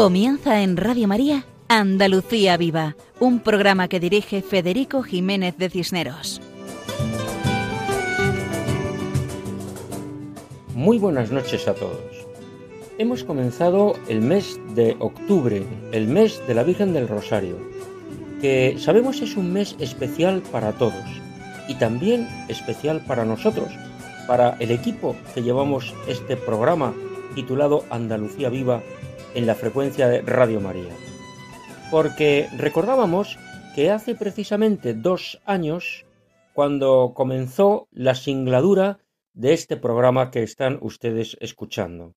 Comienza 0.00 0.62
en 0.62 0.78
Radio 0.78 1.06
María 1.06 1.44
Andalucía 1.68 2.56
Viva, 2.56 2.96
un 3.18 3.38
programa 3.38 3.86
que 3.86 4.00
dirige 4.00 4.40
Federico 4.40 5.02
Jiménez 5.02 5.58
de 5.58 5.68
Cisneros. 5.68 6.40
Muy 10.72 10.98
buenas 10.98 11.30
noches 11.30 11.68
a 11.68 11.74
todos. 11.74 12.00
Hemos 12.96 13.24
comenzado 13.24 13.92
el 14.08 14.22
mes 14.22 14.58
de 14.74 14.96
octubre, 15.00 15.66
el 15.92 16.06
mes 16.06 16.40
de 16.48 16.54
la 16.54 16.62
Virgen 16.62 16.94
del 16.94 17.06
Rosario, 17.06 17.58
que 18.40 18.76
sabemos 18.78 19.20
es 19.20 19.36
un 19.36 19.52
mes 19.52 19.76
especial 19.80 20.40
para 20.50 20.72
todos 20.72 21.04
y 21.68 21.74
también 21.74 22.26
especial 22.48 23.04
para 23.06 23.26
nosotros, 23.26 23.68
para 24.26 24.56
el 24.60 24.70
equipo 24.70 25.14
que 25.34 25.42
llevamos 25.42 25.94
este 26.08 26.38
programa 26.38 26.94
titulado 27.34 27.84
Andalucía 27.90 28.48
Viva 28.48 28.82
en 29.34 29.46
la 29.46 29.54
frecuencia 29.54 30.08
de 30.08 30.22
Radio 30.22 30.60
María. 30.60 30.94
Porque 31.90 32.48
recordábamos 32.56 33.38
que 33.74 33.90
hace 33.90 34.14
precisamente 34.14 34.94
dos 34.94 35.40
años 35.44 36.04
cuando 36.52 37.12
comenzó 37.14 37.88
la 37.90 38.14
singladura 38.14 38.98
de 39.32 39.52
este 39.52 39.76
programa 39.76 40.30
que 40.30 40.42
están 40.42 40.78
ustedes 40.82 41.36
escuchando. 41.40 42.14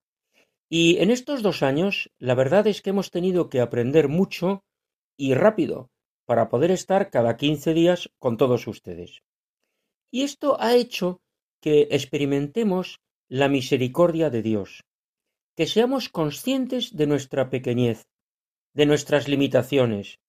Y 0.70 0.98
en 0.98 1.12
estos 1.12 1.44
dos 1.44 1.62
años, 1.62 2.10
la 2.18 2.36
verdad 2.36 2.66
es 2.68 2.82
que 2.82 2.90
hemos 2.90 3.12
tenido 3.12 3.50
que 3.50 3.62
aprender 3.62 4.08
mucho 4.08 4.64
y 5.16 5.36
rápido 5.36 5.92
para 6.26 6.50
poder 6.50 6.72
estar 6.72 7.10
cada 7.10 7.38
15 7.38 7.74
días 7.74 8.10
con 8.18 8.38
todos 8.38 8.68
ustedes. 8.68 9.22
Y 10.12 10.24
esto 10.24 10.58
ha 10.60 10.74
hecho 10.76 11.22
que 11.62 11.88
experimentemos 11.92 13.00
la 13.30 13.48
misericordia 13.50 14.30
de 14.30 14.42
Dios, 14.42 14.84
que 15.56 15.68
seamos 15.68 16.10
conscientes 16.10 16.96
de 16.96 17.08
nuestra 17.08 17.50
pequeñez, 17.50 18.08
de 18.74 18.86
nuestras 18.86 19.28
limitaciones, 19.28 20.20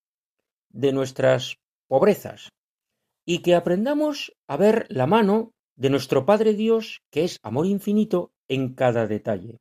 de 0.71 0.93
nuestras 0.93 1.59
pobrezas, 1.89 2.51
y 3.25 3.39
que 3.41 3.55
aprendamos 3.55 4.35
a 4.47 4.57
ver 4.57 4.87
la 4.91 5.07
mano 5.07 5.53
de 5.77 5.91
nuestro 5.91 6.27
Padre 6.27 6.55
Dios, 6.55 7.01
que 7.11 7.25
es 7.25 7.39
amor 7.43 7.67
infinito 7.67 8.33
en 8.49 8.75
cada 8.75 9.07
detalle. 9.07 9.59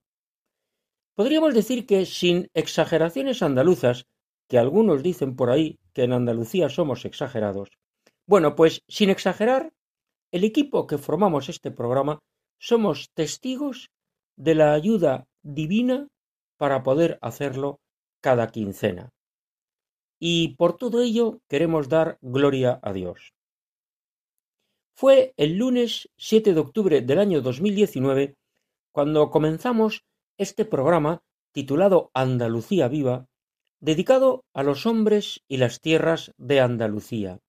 Podríamos 1.15 1.53
decir 1.53 1.85
que 1.85 2.05
sin 2.05 2.49
exageraciones 2.53 3.41
andaluzas, 3.41 4.05
que 4.49 4.57
algunos 4.57 5.03
dicen 5.03 5.35
por 5.35 5.49
ahí 5.49 5.79
que 5.93 6.03
en 6.03 6.13
Andalucía 6.13 6.69
somos 6.69 7.05
exagerados, 7.05 7.69
bueno, 8.25 8.55
pues 8.55 8.83
sin 8.87 9.09
exagerar, 9.09 9.73
el 10.31 10.43
equipo 10.43 10.87
que 10.87 10.97
formamos 10.97 11.49
este 11.49 11.71
programa 11.71 12.19
somos 12.57 13.11
testigos 13.13 13.91
de 14.37 14.55
la 14.55 14.73
ayuda 14.73 15.27
divina 15.43 16.07
para 16.57 16.83
poder 16.83 17.19
hacerlo 17.21 17.79
cada 18.21 18.47
quincena. 18.47 19.09
Y 20.19 20.55
por 20.55 20.77
todo 20.77 21.01
ello 21.01 21.41
queremos 21.49 21.89
dar 21.89 22.17
gloria 22.21 22.79
a 22.81 22.93
Dios. 22.93 23.33
Fue 24.95 25.33
el 25.37 25.57
lunes 25.57 26.09
7 26.17 26.53
de 26.53 26.59
octubre 26.59 27.01
del 27.01 27.19
año 27.19 27.41
2019 27.41 28.35
cuando 28.93 29.29
comenzamos 29.31 30.03
este 30.37 30.65
programa 30.65 31.21
titulado 31.51 32.09
Andalucía 32.13 32.87
Viva, 32.87 33.27
dedicado 33.79 34.45
a 34.53 34.63
los 34.63 34.85
hombres 34.85 35.41
y 35.47 35.57
las 35.57 35.81
tierras 35.81 36.31
de 36.37 36.61
Andalucía, 36.61 37.39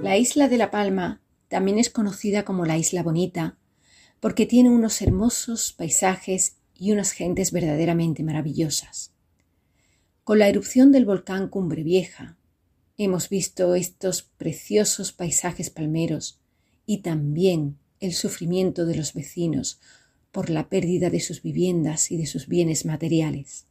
La 0.03 0.19
isla 0.19 0.49
de 0.49 0.59
La 0.59 0.71
Palma 0.71 1.23
también 1.49 1.79
es 1.79 1.89
conocida 1.89 2.45
como 2.45 2.67
la 2.67 2.77
Isla 2.77 3.03
Bonita 3.03 3.57
porque 4.21 4.45
tiene 4.45 4.69
unos 4.69 5.01
hermosos 5.01 5.73
paisajes 5.73 6.59
y 6.75 6.93
unas 6.93 7.13
gentes 7.13 7.53
verdaderamente 7.53 8.23
maravillosas. 8.23 9.15
Con 10.25 10.41
la 10.41 10.49
erupción 10.49 10.93
del 10.93 11.07
volcán 11.07 11.49
Cumbre 11.49 11.83
Vieja 11.83 12.37
hemos 12.99 13.31
visto 13.31 13.75
estos 13.75 14.25
preciosos 14.25 15.13
paisajes 15.13 15.71
palmeros 15.71 16.39
y 16.87 16.99
también 16.99 17.77
el 18.01 18.15
sufrimiento 18.15 18.87
de 18.87 18.95
los 18.95 19.13
vecinos 19.13 19.81
por 20.31 20.51
la 20.51 20.69
pérdida 20.69 21.11
de 21.11 21.21
sus 21.21 21.43
viviendas 21.43 22.11
y 22.11 22.17
de 22.17 22.27
sus 22.27 22.47
bienes 22.47 22.87
materiales. 22.87 23.67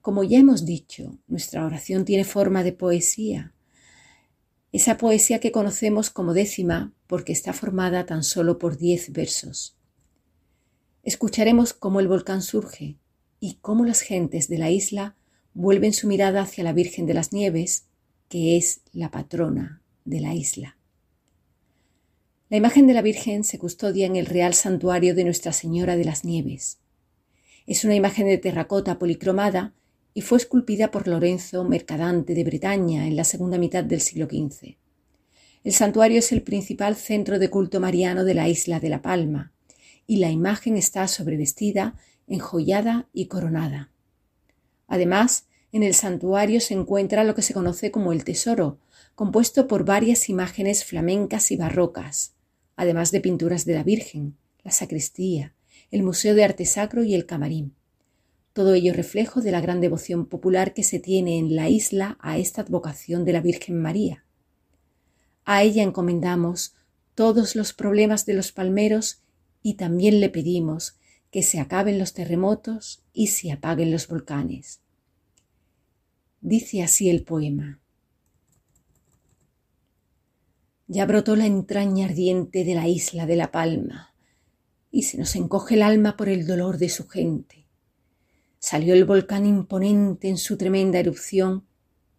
Como 0.00 0.24
ya 0.24 0.38
hemos 0.38 0.64
dicho, 0.66 1.18
nuestra 1.28 1.64
oración 1.64 2.04
tiene 2.04 2.24
forma 2.24 2.64
de 2.64 2.72
poesía, 2.72 3.54
esa 4.72 4.96
poesía 4.96 5.38
que 5.38 5.52
conocemos 5.52 6.10
como 6.10 6.32
décima 6.32 6.92
porque 7.06 7.32
está 7.32 7.52
formada 7.52 8.06
tan 8.06 8.24
solo 8.24 8.58
por 8.58 8.78
diez 8.78 9.12
versos. 9.12 9.76
Escucharemos 11.02 11.74
cómo 11.74 12.00
el 12.00 12.08
volcán 12.08 12.42
surge 12.42 12.96
y 13.38 13.58
cómo 13.60 13.84
las 13.84 14.00
gentes 14.00 14.48
de 14.48 14.58
la 14.58 14.70
isla 14.70 15.14
vuelven 15.52 15.92
su 15.92 16.08
mirada 16.08 16.42
hacia 16.42 16.64
la 16.64 16.72
Virgen 16.72 17.06
de 17.06 17.14
las 17.14 17.32
Nieves, 17.32 17.86
que 18.28 18.56
es 18.56 18.80
la 18.92 19.10
patrona 19.10 19.82
de 20.04 20.20
la 20.20 20.34
isla. 20.34 20.78
La 22.52 22.58
imagen 22.58 22.86
de 22.86 22.92
la 22.92 23.00
Virgen 23.00 23.44
se 23.44 23.58
custodia 23.58 24.04
en 24.04 24.14
el 24.14 24.26
Real 24.26 24.52
Santuario 24.52 25.14
de 25.14 25.24
Nuestra 25.24 25.54
Señora 25.54 25.96
de 25.96 26.04
las 26.04 26.22
Nieves. 26.22 26.80
Es 27.66 27.82
una 27.82 27.94
imagen 27.94 28.26
de 28.26 28.36
terracota 28.36 28.98
policromada 28.98 29.72
y 30.12 30.20
fue 30.20 30.36
esculpida 30.36 30.90
por 30.90 31.08
Lorenzo 31.08 31.64
Mercadante 31.64 32.34
de 32.34 32.44
Bretaña 32.44 33.06
en 33.06 33.16
la 33.16 33.24
segunda 33.24 33.56
mitad 33.56 33.84
del 33.84 34.02
siglo 34.02 34.26
XV. 34.26 34.76
El 35.64 35.72
santuario 35.72 36.18
es 36.18 36.30
el 36.30 36.42
principal 36.42 36.94
centro 36.94 37.38
de 37.38 37.48
culto 37.48 37.80
mariano 37.80 38.22
de 38.22 38.34
la 38.34 38.50
isla 38.50 38.80
de 38.80 38.90
La 38.90 39.00
Palma 39.00 39.54
y 40.06 40.18
la 40.18 40.30
imagen 40.30 40.76
está 40.76 41.08
sobrevestida, 41.08 41.96
enjollada 42.26 43.08
y 43.14 43.28
coronada. 43.28 43.92
Además, 44.88 45.46
en 45.72 45.84
el 45.84 45.94
santuario 45.94 46.60
se 46.60 46.74
encuentra 46.74 47.24
lo 47.24 47.34
que 47.34 47.40
se 47.40 47.54
conoce 47.54 47.90
como 47.90 48.12
el 48.12 48.24
tesoro, 48.24 48.78
compuesto 49.14 49.66
por 49.66 49.86
varias 49.86 50.28
imágenes 50.28 50.84
flamencas 50.84 51.50
y 51.50 51.56
barrocas, 51.56 52.31
además 52.76 53.10
de 53.10 53.20
pinturas 53.20 53.64
de 53.64 53.74
la 53.74 53.82
Virgen, 53.82 54.36
la 54.62 54.70
sacristía, 54.70 55.54
el 55.90 56.02
Museo 56.02 56.34
de 56.34 56.44
Arte 56.44 56.64
Sacro 56.64 57.04
y 57.04 57.14
el 57.14 57.26
Camarín. 57.26 57.74
Todo 58.52 58.74
ello 58.74 58.92
reflejo 58.92 59.40
de 59.40 59.50
la 59.50 59.60
gran 59.60 59.80
devoción 59.80 60.26
popular 60.26 60.74
que 60.74 60.82
se 60.82 60.98
tiene 60.98 61.38
en 61.38 61.56
la 61.56 61.68
isla 61.68 62.18
a 62.20 62.38
esta 62.38 62.62
advocación 62.62 63.24
de 63.24 63.32
la 63.32 63.40
Virgen 63.40 63.80
María. 63.80 64.24
A 65.44 65.62
ella 65.62 65.82
encomendamos 65.82 66.74
todos 67.14 67.56
los 67.56 67.72
problemas 67.72 68.26
de 68.26 68.34
los 68.34 68.52
palmeros 68.52 69.22
y 69.62 69.74
también 69.74 70.20
le 70.20 70.28
pedimos 70.28 70.96
que 71.30 71.42
se 71.42 71.60
acaben 71.60 71.98
los 71.98 72.12
terremotos 72.12 73.02
y 73.12 73.28
se 73.28 73.52
apaguen 73.52 73.90
los 73.90 74.06
volcanes. 74.08 74.80
Dice 76.40 76.82
así 76.82 77.08
el 77.08 77.24
poema. 77.24 77.81
Ya 80.94 81.06
brotó 81.06 81.36
la 81.36 81.46
entraña 81.46 82.04
ardiente 82.04 82.64
de 82.66 82.74
la 82.74 82.86
isla 82.86 83.24
de 83.24 83.34
La 83.34 83.50
Palma 83.50 84.14
y 84.90 85.04
se 85.04 85.16
nos 85.16 85.34
encoge 85.36 85.76
el 85.76 85.82
alma 85.82 86.18
por 86.18 86.28
el 86.28 86.46
dolor 86.46 86.76
de 86.76 86.90
su 86.90 87.08
gente. 87.08 87.66
Salió 88.58 88.92
el 88.92 89.06
volcán 89.06 89.46
imponente 89.46 90.28
en 90.28 90.36
su 90.36 90.58
tremenda 90.58 90.98
erupción 90.98 91.64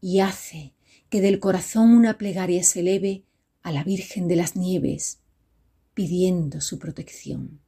y 0.02 0.22
hace 0.22 0.74
que 1.12 1.22
del 1.22 1.40
corazón 1.40 1.92
una 1.92 2.18
plegaria 2.18 2.64
se 2.64 2.80
eleve 2.80 3.25
a 3.62 3.72
la 3.72 3.84
Virgen 3.84 4.28
de 4.28 4.38
las 4.38 4.56
Nieves, 4.56 5.19
pidiendo 5.94 6.60
su 6.60 6.80
protección. 6.80 7.60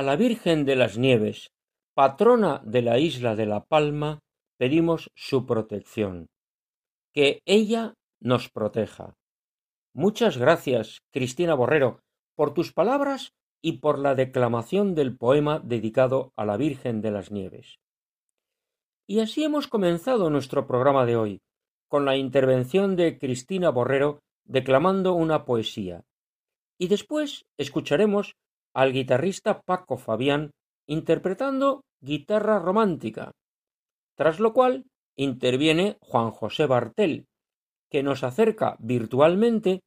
A 0.00 0.02
la 0.02 0.16
Virgen 0.16 0.64
de 0.64 0.76
las 0.76 0.96
Nieves, 0.96 1.50
patrona 1.94 2.62
de 2.64 2.80
la 2.80 2.98
isla 2.98 3.36
de 3.36 3.44
La 3.44 3.66
Palma, 3.66 4.20
pedimos 4.56 5.10
su 5.14 5.44
protección. 5.44 6.30
Que 7.12 7.42
ella 7.44 7.92
nos 8.18 8.48
proteja. 8.48 9.18
Muchas 9.92 10.38
gracias, 10.38 11.02
Cristina 11.12 11.52
Borrero, 11.52 12.00
por 12.34 12.54
tus 12.54 12.72
palabras 12.72 13.34
y 13.60 13.80
por 13.80 13.98
la 13.98 14.14
declamación 14.14 14.94
del 14.94 15.18
poema 15.18 15.58
dedicado 15.58 16.32
a 16.34 16.46
la 16.46 16.56
Virgen 16.56 17.02
de 17.02 17.10
las 17.10 17.30
Nieves. 17.30 17.76
Y 19.06 19.20
así 19.20 19.44
hemos 19.44 19.68
comenzado 19.68 20.30
nuestro 20.30 20.66
programa 20.66 21.04
de 21.04 21.16
hoy, 21.16 21.42
con 21.88 22.06
la 22.06 22.16
intervención 22.16 22.96
de 22.96 23.18
Cristina 23.18 23.68
Borrero 23.68 24.20
declamando 24.46 25.12
una 25.12 25.44
poesía. 25.44 26.06
Y 26.78 26.88
después 26.88 27.44
escucharemos 27.58 28.32
al 28.74 28.92
guitarrista 28.92 29.60
Paco 29.62 29.96
Fabián 29.96 30.50
interpretando 30.86 31.82
guitarra 32.00 32.58
romántica, 32.58 33.32
tras 34.16 34.40
lo 34.40 34.52
cual 34.52 34.84
interviene 35.16 35.96
Juan 36.00 36.30
José 36.30 36.66
Bartel, 36.66 37.26
que 37.90 38.02
nos 38.02 38.24
acerca 38.24 38.76
virtualmente 38.78 39.80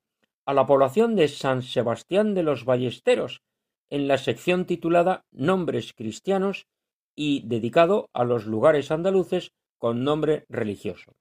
a 0.46 0.54
la 0.54 0.66
población 0.66 1.16
de 1.16 1.28
San 1.28 1.62
Sebastián 1.62 2.34
de 2.34 2.44
los 2.44 2.66
Ballesteros, 2.66 3.42
en 3.90 4.08
la 4.08 4.18
sección 4.18 4.66
titulada 4.66 5.24
Nombres 5.32 5.94
cristianos 5.94 6.66
y 7.16 7.48
dedicado 7.48 8.10
a 8.14 8.24
los 8.24 8.46
lugares 8.46 8.92
andaluces 8.92 9.52
con 9.78 10.04
nombre 10.04 10.46
religioso. 10.50 11.14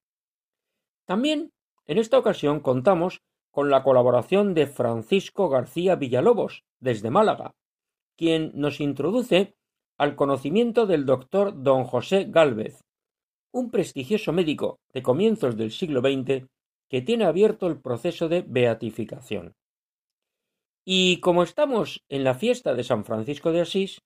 También 1.05 1.53
en 1.87 1.99
esta 1.99 2.19
ocasión 2.19 2.61
contamos 2.61 3.21
con 3.53 3.71
la 3.71 3.85
colaboración 3.85 4.55
de 4.55 4.67
Francisco 4.67 5.49
García 5.49 5.95
Villalobos, 5.95 6.65
desde 6.81 7.11
Málaga, 7.11 7.55
quien 8.17 8.51
nos 8.55 8.81
introduce 8.81 9.55
al 9.99 10.17
conocimiento 10.17 10.87
del 10.87 11.07
doctor 11.07 11.63
don 11.63 11.85
José 11.85 12.27
Gálvez, 12.29 12.81
un 13.53 13.71
prestigioso 13.71 14.33
médico 14.33 14.81
de 14.93 15.03
comienzos 15.03 15.57
del 15.57 15.71
siglo 15.71 16.01
XX 16.01 16.49
que 16.89 17.03
tiene 17.03 17.25
abierto 17.25 17.67
el 17.67 17.81
proceso 17.81 18.29
de 18.29 18.43
beatificación. 18.43 19.55
Y 20.85 21.21
como 21.21 21.43
estamos 21.43 22.03
en 22.09 22.25
la 22.25 22.35
fiesta 22.35 22.75
de 22.75 22.85
San 22.85 23.05
Francisco 23.05 23.53
de 23.53 23.61
Asís, 23.61 24.01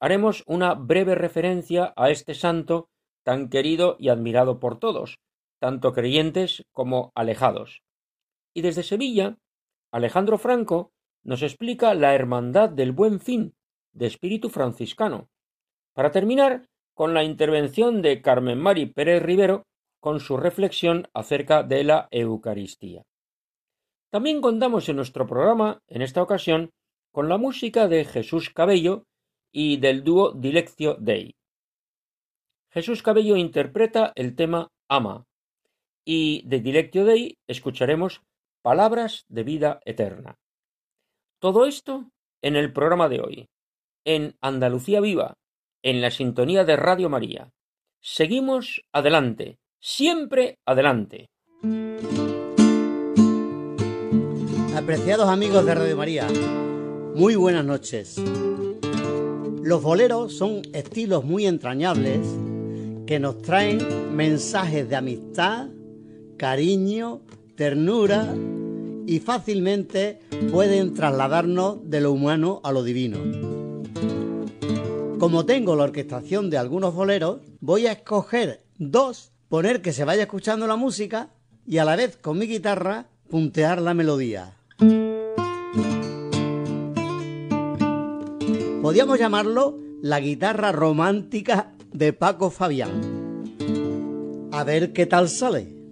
haremos 0.00 0.44
una 0.46 0.74
breve 0.74 1.16
referencia 1.16 1.92
a 1.96 2.10
este 2.10 2.34
santo 2.34 2.88
tan 3.24 3.48
querido 3.48 3.96
y 3.98 4.08
admirado 4.08 4.60
por 4.60 4.78
todos, 4.78 5.18
tanto 5.58 5.92
creyentes 5.92 6.64
como 6.72 7.10
alejados. 7.14 7.82
Y 8.54 8.62
desde 8.62 8.84
Sevilla, 8.84 9.36
Alejandro 9.92 10.38
Franco 10.38 10.92
nos 11.24 11.42
explica 11.42 11.94
la 11.94 12.14
Hermandad 12.14 12.70
del 12.70 12.92
Buen 12.92 13.20
Fin, 13.20 13.54
de 13.92 14.06
espíritu 14.06 14.48
franciscano, 14.48 15.28
para 15.92 16.10
terminar 16.10 16.68
con 16.94 17.14
la 17.14 17.24
intervención 17.24 18.00
de 18.00 18.22
Carmen 18.22 18.58
Mari 18.58 18.86
Pérez 18.86 19.22
Rivero 19.22 19.66
con 20.00 20.20
su 20.20 20.36
reflexión 20.36 21.08
acerca 21.12 21.62
de 21.62 21.82
la 21.82 22.08
Eucaristía. 22.10 23.02
También 24.10 24.40
contamos 24.40 24.88
en 24.88 24.96
nuestro 24.96 25.26
programa, 25.26 25.80
en 25.88 26.02
esta 26.02 26.22
ocasión, 26.22 26.70
con 27.10 27.28
la 27.28 27.38
música 27.38 27.88
de 27.88 28.04
Jesús 28.04 28.50
Cabello 28.50 29.06
y 29.50 29.78
del 29.78 30.04
dúo 30.04 30.32
Dilectio 30.32 30.94
Dei. 31.00 31.34
Jesús 32.70 33.02
Cabello 33.02 33.36
interpreta 33.36 34.12
el 34.14 34.36
tema 34.36 34.68
Ama 34.88 35.24
y 36.04 36.46
de 36.46 36.60
Dilectio 36.60 37.04
Dei 37.04 37.38
escucharemos 37.46 38.20
Palabras 38.64 39.26
de 39.28 39.42
vida 39.42 39.80
eterna. 39.84 40.38
Todo 41.38 41.66
esto 41.66 42.10
en 42.40 42.56
el 42.56 42.72
programa 42.72 43.10
de 43.10 43.20
hoy, 43.20 43.50
en 44.06 44.38
Andalucía 44.40 45.02
Viva, 45.02 45.34
en 45.82 46.00
la 46.00 46.10
sintonía 46.10 46.64
de 46.64 46.76
Radio 46.76 47.10
María. 47.10 47.52
Seguimos 48.00 48.80
adelante, 48.90 49.58
siempre 49.80 50.60
adelante. 50.64 51.28
Apreciados 54.74 55.28
amigos 55.28 55.66
de 55.66 55.74
Radio 55.74 55.96
María, 55.98 56.26
muy 57.14 57.36
buenas 57.36 57.66
noches. 57.66 58.16
Los 59.62 59.82
boleros 59.82 60.38
son 60.38 60.62
estilos 60.72 61.22
muy 61.22 61.44
entrañables 61.44 62.26
que 63.06 63.18
nos 63.18 63.42
traen 63.42 64.16
mensajes 64.16 64.88
de 64.88 64.96
amistad, 64.96 65.68
cariño, 66.38 67.20
ternura 67.56 68.34
y 69.06 69.20
fácilmente 69.20 70.20
pueden 70.50 70.94
trasladarnos 70.94 71.78
de 71.88 72.00
lo 72.00 72.12
humano 72.12 72.60
a 72.64 72.72
lo 72.72 72.82
divino. 72.82 73.18
Como 75.18 75.46
tengo 75.46 75.76
la 75.76 75.84
orquestación 75.84 76.50
de 76.50 76.58
algunos 76.58 76.94
boleros, 76.94 77.40
voy 77.60 77.86
a 77.86 77.92
escoger 77.92 78.64
dos, 78.78 79.32
poner 79.48 79.82
que 79.82 79.92
se 79.92 80.04
vaya 80.04 80.24
escuchando 80.24 80.66
la 80.66 80.76
música 80.76 81.30
y 81.66 81.78
a 81.78 81.84
la 81.84 81.96
vez 81.96 82.16
con 82.16 82.38
mi 82.38 82.46
guitarra 82.46 83.06
puntear 83.30 83.80
la 83.80 83.94
melodía. 83.94 84.52
Podríamos 88.82 89.18
llamarlo 89.18 89.78
la 90.02 90.20
guitarra 90.20 90.72
romántica 90.72 91.72
de 91.92 92.12
Paco 92.12 92.50
Fabián. 92.50 93.46
A 94.52 94.62
ver 94.62 94.92
qué 94.92 95.06
tal 95.06 95.30
sale. 95.30 95.83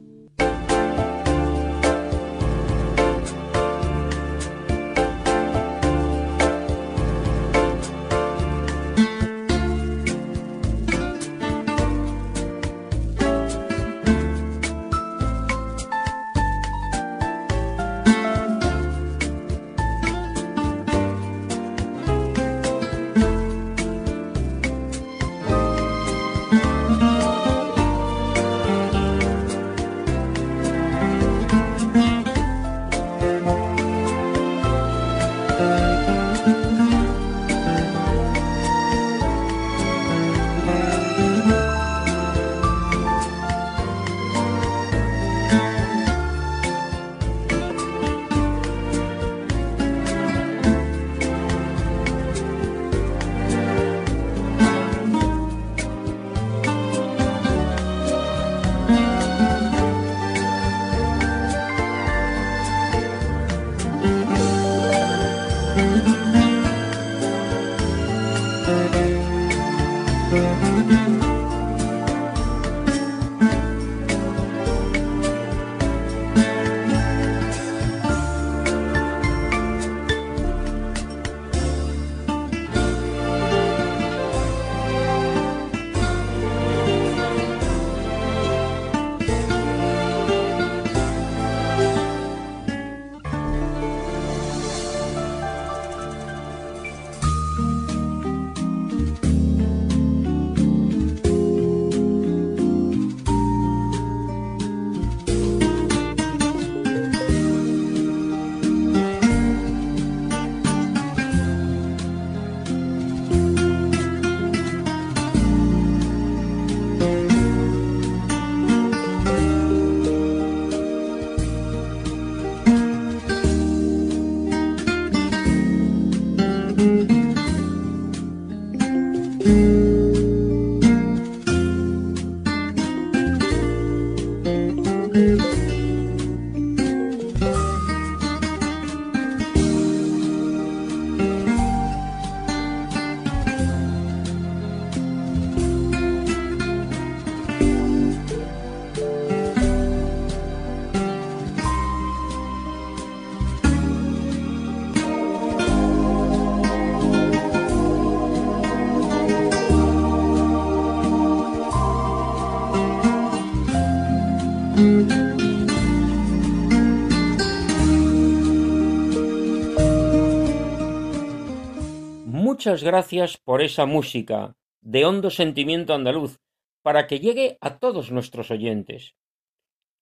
Muchas 172.63 172.85
gracias 172.85 173.39
por 173.39 173.61
esa 173.61 173.87
música 173.87 174.55
de 174.81 175.05
hondo 175.05 175.31
sentimiento 175.31 175.95
andaluz 175.95 176.39
para 176.85 177.09
que 177.09 177.19
llegue 177.19 177.59
a 177.61 177.81
todos 177.81 178.13
nuestros 178.13 178.53
oyentes. 178.53 179.17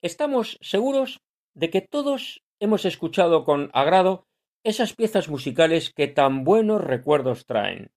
Estamos 0.02 0.58
seguros 0.60 1.22
de 1.54 1.70
que 1.70 1.80
todos 1.80 2.42
hemos 2.60 2.84
escuchado 2.84 3.44
con 3.44 3.70
agrado 3.72 4.26
esas 4.62 4.92
piezas 4.92 5.30
musicales 5.30 5.90
que 5.90 6.06
tan 6.06 6.44
buenos 6.44 6.82
recuerdos 6.84 7.46
traen. 7.46 7.92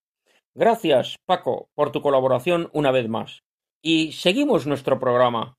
Gracias, 0.56 1.18
Paco, 1.26 1.68
por 1.76 1.92
tu 1.92 2.02
colaboración 2.02 2.70
una 2.72 2.92
vez 2.92 3.10
más. 3.10 3.44
Y 3.82 4.14
seguimos 4.14 4.66
nuestro 4.66 4.98
programa. 4.98 5.58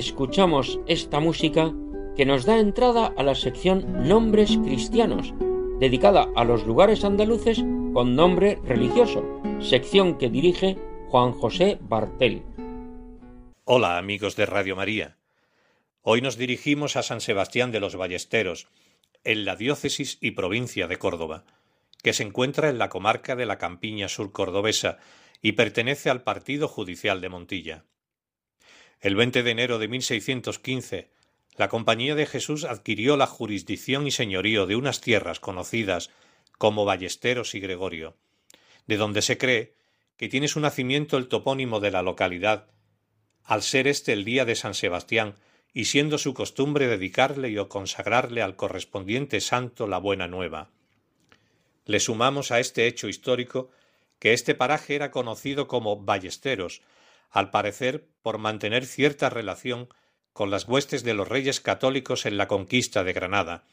Escuchamos 0.00 0.80
esta 0.86 1.20
música 1.20 1.74
que 2.16 2.24
nos 2.24 2.46
da 2.46 2.58
entrada 2.58 3.12
a 3.18 3.22
la 3.22 3.34
sección 3.34 4.08
Nombres 4.08 4.58
Cristianos, 4.64 5.34
dedicada 5.78 6.26
a 6.36 6.44
los 6.44 6.66
lugares 6.66 7.04
andaluces 7.04 7.62
con 7.92 8.16
nombre 8.16 8.58
religioso, 8.64 9.22
sección 9.60 10.16
que 10.16 10.30
dirige 10.30 10.78
Juan 11.10 11.32
José 11.32 11.78
Bartel. 11.82 12.42
Hola 13.64 13.98
amigos 13.98 14.36
de 14.36 14.46
Radio 14.46 14.74
María. 14.74 15.18
Hoy 16.00 16.22
nos 16.22 16.38
dirigimos 16.38 16.96
a 16.96 17.02
San 17.02 17.20
Sebastián 17.20 17.70
de 17.70 17.80
los 17.80 17.94
Ballesteros, 17.94 18.68
en 19.22 19.44
la 19.44 19.54
diócesis 19.54 20.16
y 20.22 20.30
provincia 20.30 20.86
de 20.86 20.96
Córdoba, 20.96 21.44
que 22.02 22.14
se 22.14 22.22
encuentra 22.22 22.70
en 22.70 22.78
la 22.78 22.88
comarca 22.88 23.36
de 23.36 23.44
la 23.44 23.58
Campiña 23.58 24.08
Sur 24.08 24.32
Cordobesa 24.32 24.96
y 25.42 25.52
pertenece 25.52 26.08
al 26.08 26.22
partido 26.22 26.68
judicial 26.68 27.20
de 27.20 27.28
Montilla. 27.28 27.84
El 29.00 29.16
20 29.16 29.42
de 29.42 29.50
enero 29.50 29.78
de 29.78 29.88
1615, 29.88 31.08
la 31.56 31.68
Compañía 31.68 32.14
de 32.14 32.26
Jesús 32.26 32.64
adquirió 32.64 33.16
la 33.16 33.26
jurisdicción 33.26 34.06
y 34.06 34.10
señorío 34.10 34.66
de 34.66 34.76
unas 34.76 35.00
tierras 35.00 35.40
conocidas 35.40 36.10
como 36.58 36.84
Ballesteros 36.84 37.54
y 37.54 37.60
Gregorio, 37.60 38.16
de 38.86 38.98
donde 38.98 39.22
se 39.22 39.38
cree 39.38 39.74
que 40.18 40.28
tiene 40.28 40.48
su 40.48 40.60
nacimiento 40.60 41.16
el 41.16 41.28
topónimo 41.28 41.80
de 41.80 41.90
la 41.90 42.02
localidad, 42.02 42.66
al 43.42 43.62
ser 43.62 43.86
este 43.86 44.12
el 44.12 44.26
día 44.26 44.44
de 44.44 44.54
San 44.54 44.74
Sebastián 44.74 45.34
y 45.72 45.86
siendo 45.86 46.18
su 46.18 46.34
costumbre 46.34 46.86
dedicarle 46.86 47.58
o 47.58 47.70
consagrarle 47.70 48.42
al 48.42 48.54
correspondiente 48.54 49.40
santo 49.40 49.86
la 49.86 49.96
buena 49.96 50.28
nueva. 50.28 50.68
Le 51.86 52.00
sumamos 52.00 52.50
a 52.50 52.60
este 52.60 52.86
hecho 52.86 53.08
histórico 53.08 53.70
que 54.18 54.34
este 54.34 54.54
paraje 54.54 54.94
era 54.94 55.10
conocido 55.10 55.68
como 55.68 55.96
Ballesteros, 55.96 56.82
al 57.30 57.50
parecer 57.50 58.08
por 58.22 58.38
mantener 58.38 58.84
cierta 58.84 59.30
relación 59.30 59.88
con 60.32 60.50
las 60.50 60.68
huestes 60.68 61.02
de 61.02 61.14
los 61.14 61.28
reyes 61.28 61.60
católicos 61.60 62.26
en 62.26 62.36
la 62.36 62.48
conquista 62.48 63.04
de 63.04 63.12
Granada, 63.12 63.64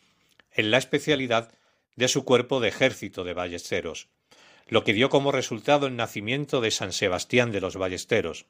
en 0.51 0.71
la 0.71 0.77
especialidad 0.77 1.51
de 1.95 2.07
su 2.07 2.25
cuerpo 2.25 2.59
de 2.59 2.69
ejército 2.69 3.23
de 3.23 3.33
ballesteros, 3.33 4.09
lo 4.67 4.83
que 4.83 4.93
dio 4.93 5.09
como 5.09 5.31
resultado 5.31 5.87
el 5.87 5.95
nacimiento 5.95 6.61
de 6.61 6.71
San 6.71 6.93
Sebastián 6.93 7.51
de 7.51 7.61
los 7.61 7.75
Ballesteros. 7.75 8.45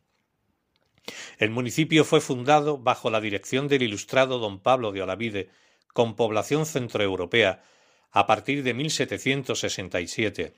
El 1.38 1.52
municipio 1.52 2.04
fue 2.04 2.20
fundado 2.20 2.78
bajo 2.78 3.10
la 3.10 3.22
dirección 3.22 3.68
del 3.68 3.84
ilustrado 3.84 4.40
don 4.40 4.60
Pablo 4.60 4.92
de 4.92 5.02
Olavide, 5.02 5.50
con 5.94 6.16
población 6.16 6.66
centroeuropea, 6.66 7.64
a 8.12 8.28
partir 8.28 8.64
de 8.64 8.74
1767, 8.74 10.54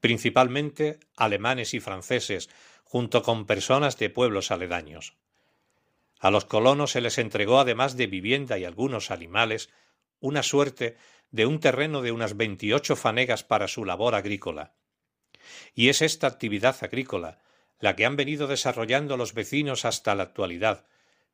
principalmente 0.00 1.00
alemanes 1.16 1.74
y 1.74 1.80
franceses, 1.80 2.48
junto 2.88 3.22
con 3.22 3.44
personas 3.44 3.98
de 3.98 4.08
pueblos 4.08 4.50
aledaños. 4.50 5.12
A 6.20 6.30
los 6.30 6.46
colonos 6.46 6.92
se 6.92 7.02
les 7.02 7.18
entregó, 7.18 7.60
además 7.60 7.98
de 7.98 8.06
vivienda 8.06 8.58
y 8.58 8.64
algunos 8.64 9.10
animales, 9.10 9.68
una 10.20 10.42
suerte 10.42 10.96
de 11.30 11.44
un 11.44 11.60
terreno 11.60 12.00
de 12.00 12.12
unas 12.12 12.38
veintiocho 12.38 12.96
fanegas 12.96 13.44
para 13.44 13.68
su 13.68 13.84
labor 13.84 14.14
agrícola. 14.14 14.72
Y 15.74 15.90
es 15.90 16.00
esta 16.00 16.28
actividad 16.28 16.76
agrícola 16.80 17.40
la 17.78 17.94
que 17.94 18.06
han 18.06 18.16
venido 18.16 18.46
desarrollando 18.46 19.18
los 19.18 19.34
vecinos 19.34 19.84
hasta 19.84 20.14
la 20.14 20.22
actualidad, 20.22 20.86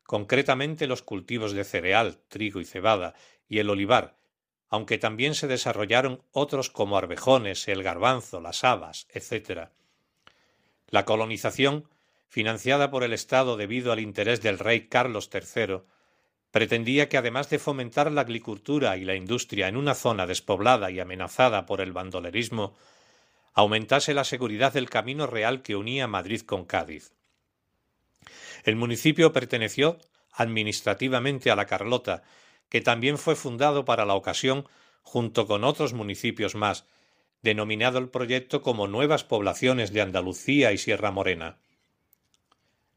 concretamente 0.02 0.88
los 0.88 1.02
cultivos 1.02 1.52
de 1.52 1.62
cereal, 1.62 2.18
trigo 2.26 2.60
y 2.60 2.64
cebada, 2.64 3.14
y 3.48 3.60
el 3.60 3.70
olivar, 3.70 4.16
aunque 4.68 4.98
también 4.98 5.36
se 5.36 5.46
desarrollaron 5.46 6.20
otros 6.32 6.68
como 6.68 6.98
arvejones, 6.98 7.68
el 7.68 7.84
garbanzo, 7.84 8.40
las 8.40 8.64
habas, 8.64 9.06
etc. 9.14 9.70
La 10.94 11.04
colonización, 11.04 11.88
financiada 12.28 12.92
por 12.92 13.02
el 13.02 13.12
Estado 13.12 13.56
debido 13.56 13.90
al 13.90 13.98
interés 13.98 14.42
del 14.42 14.60
rey 14.60 14.86
Carlos 14.86 15.28
III, 15.34 15.80
pretendía 16.52 17.08
que 17.08 17.16
además 17.16 17.50
de 17.50 17.58
fomentar 17.58 18.12
la 18.12 18.20
agricultura 18.20 18.96
y 18.96 19.04
la 19.04 19.16
industria 19.16 19.66
en 19.66 19.76
una 19.76 19.96
zona 19.96 20.28
despoblada 20.28 20.92
y 20.92 21.00
amenazada 21.00 21.66
por 21.66 21.80
el 21.80 21.90
bandolerismo, 21.90 22.76
aumentase 23.54 24.14
la 24.14 24.22
seguridad 24.22 24.72
del 24.72 24.88
camino 24.88 25.26
real 25.26 25.62
que 25.62 25.74
unía 25.74 26.06
Madrid 26.06 26.42
con 26.42 26.64
Cádiz. 26.64 27.12
El 28.62 28.76
municipio 28.76 29.32
perteneció 29.32 29.98
administrativamente 30.30 31.50
a 31.50 31.56
la 31.56 31.66
Carlota, 31.66 32.22
que 32.68 32.80
también 32.80 33.18
fue 33.18 33.34
fundado 33.34 33.84
para 33.84 34.04
la 34.04 34.14
ocasión 34.14 34.64
junto 35.02 35.48
con 35.48 35.64
otros 35.64 35.92
municipios 35.92 36.54
más, 36.54 36.86
denominado 37.44 37.98
el 37.98 38.08
proyecto 38.08 38.62
como 38.62 38.88
Nuevas 38.88 39.22
Poblaciones 39.22 39.92
de 39.92 40.00
Andalucía 40.00 40.72
y 40.72 40.78
Sierra 40.78 41.10
Morena. 41.10 41.58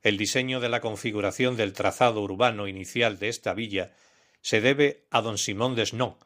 El 0.02 0.18
diseño 0.18 0.62
de 0.62 0.70
la 0.70 0.80
configuración 0.80 1.58
del 1.58 1.74
trazado 1.74 2.22
urbano 2.22 2.70
inicial 2.70 3.20
de 3.20 3.28
esta 3.28 3.54
villa 3.54 3.92
se 4.40 4.62
debe 4.62 5.04
a 5.12 5.22
don 5.22 5.38
Simón 5.38 5.76
Desnó, 5.76 6.18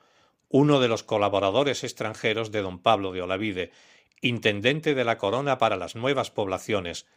uno 0.50 0.80
de 0.80 0.88
los 0.88 1.02
colaboradores 1.02 1.84
extranjeros 1.84 2.52
de 2.52 2.62
don 2.62 2.78
Pablo 2.78 3.12
de 3.12 3.24
Olavide, 3.24 3.72
intendente 4.22 4.94
de 4.94 5.04
la 5.04 5.18
Corona 5.18 5.58
para 5.58 5.76
las 5.76 5.96
nuevas 5.96 6.30
poblaciones, 6.30 7.08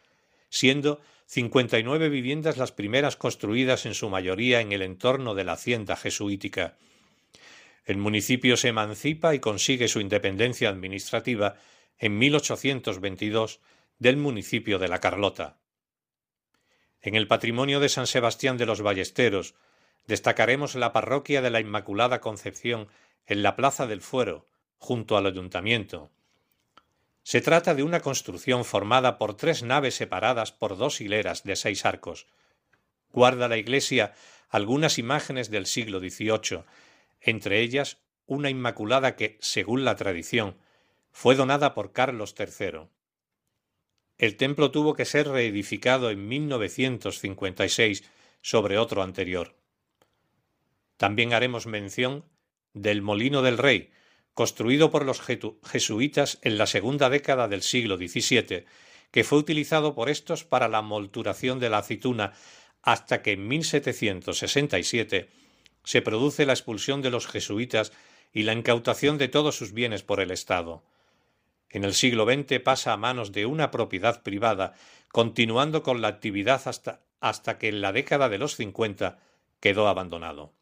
siendo 0.49 1.03
cincuenta 1.27 1.79
y 1.79 1.83
nueve 1.83 2.09
viviendas 2.09 2.57
las 2.57 2.73
primeras 2.73 3.17
construidas 3.17 3.85
en 3.85 3.93
su 3.93 4.09
mayoría 4.09 4.63
en 4.63 4.73
el 4.73 4.81
entorno 4.81 5.35
de 5.35 5.45
la 5.45 5.53
hacienda 5.53 5.97
jesuítica. 5.97 6.79
El 7.85 7.99
municipio 7.99 8.57
se 8.57 8.69
emancipa 8.69 9.35
y 9.35 9.41
consigue 9.41 9.89
su 9.89 10.01
independencia 10.01 10.71
administrativa 10.71 11.57
en 11.99 12.19
1822 12.19 13.61
del 13.99 14.17
municipio 14.17 14.79
de 14.79 14.89
La 14.89 15.01
Carlota. 15.01 15.59
En 17.03 17.15
el 17.15 17.29
patrimonio 17.29 17.81
de 17.81 17.91
San 17.91 18.07
Sebastián 18.07 18.57
de 18.57 18.65
los 18.65 18.81
Ballesteros 18.81 19.55
destacaremos 20.07 20.75
la 20.75 20.93
parroquia 20.93 21.43
de 21.43 21.51
la 21.51 21.61
Inmaculada 21.61 22.21
Concepción 22.21 22.89
en 23.27 23.43
la 23.43 23.57
Plaza 23.57 23.87
del 23.87 24.01
Fuero, 24.01 24.47
junto 24.79 25.17
al 25.19 25.27
ayuntamiento. 25.27 26.11
Se 27.23 27.41
trata 27.41 27.75
de 27.75 27.83
una 27.83 28.01
construcción 28.01 28.65
formada 28.65 29.19
por 29.19 29.37
tres 29.37 29.63
naves 29.63 29.95
separadas 29.95 30.53
por 30.53 30.77
dos 30.77 31.01
hileras 31.01 31.43
de 31.45 31.57
seis 31.57 31.85
arcos. 31.85 32.27
Guarda 33.13 33.49
la 33.49 33.57
iglesia 33.57 34.15
algunas 34.49 34.99
imágenes 34.99 35.51
del 35.51 35.67
siglo 35.67 36.01
XVIII 36.01 36.65
entre 37.25 37.61
ellas 37.61 37.99
una 38.27 38.51
Inmaculada 38.51 39.17
que, 39.17 39.39
según 39.41 39.85
la 39.85 39.97
tradición, 39.97 40.57
fue 41.11 41.35
donada 41.35 41.75
por 41.75 41.93
Carlos 41.93 42.35
III. 42.39 42.89
El 44.19 44.37
templo 44.37 44.71
tuvo 44.71 44.95
que 44.95 45.05
ser 45.05 45.29
reedificado 45.29 46.11
en 46.11 46.29
1956 46.29 48.05
sobre 48.41 48.79
otro 48.79 49.03
anterior. 49.03 49.57
También 50.97 51.33
haremos 51.33 51.67
mención 51.67 52.25
del 52.73 53.03
Molino 53.03 53.43
del 53.43 53.59
Rey, 53.59 53.91
construido 54.33 54.91
por 54.91 55.05
los 55.05 55.21
jesuitas 55.21 56.39
en 56.43 56.59
la 56.59 56.67
segunda 56.67 57.09
década 57.09 57.49
del 57.49 57.63
siglo 57.63 57.97
XVII, 57.97 58.65
que 59.11 59.25
fue 59.25 59.39
utilizado 59.39 59.95
por 59.95 60.11
estos 60.11 60.45
para 60.45 60.69
la 60.69 60.83
molturación 60.83 61.61
de 61.61 61.71
la 61.71 61.79
aceituna 61.79 62.33
hasta 62.83 63.23
que 63.23 63.33
en 63.33 63.47
1767 63.47 65.31
se 65.85 66.03
produce 66.03 66.47
la 66.47 66.53
expulsión 66.55 67.03
de 67.03 67.11
los 67.11 67.27
jesuitas 67.27 67.93
y 68.33 68.43
la 68.43 68.53
incautación 68.53 69.17
de 69.19 69.29
todos 69.29 69.57
sus 69.57 69.73
bienes 69.73 70.03
por 70.03 70.21
el 70.21 70.31
Estado. 70.31 70.83
En 71.71 71.85
el 71.85 71.95
siglo 71.95 72.25
XX 72.25 72.61
pasa 72.61 72.93
a 72.93 72.97
manos 72.97 73.33
de 73.33 73.47
una 73.47 73.71
propiedad 73.71 74.23
privada 74.23 74.75
continuando 75.13 75.83
con 75.83 76.01
la 76.01 76.09
actividad 76.09 76.63
hasta, 76.67 77.01
hasta 77.21 77.59
que 77.59 77.69
en 77.69 77.81
la 77.81 77.93
década 77.93 78.29
de 78.29 78.39
los 78.39 78.57
50 78.57 79.19
quedó 79.61 79.87
abandonado. 79.87 80.53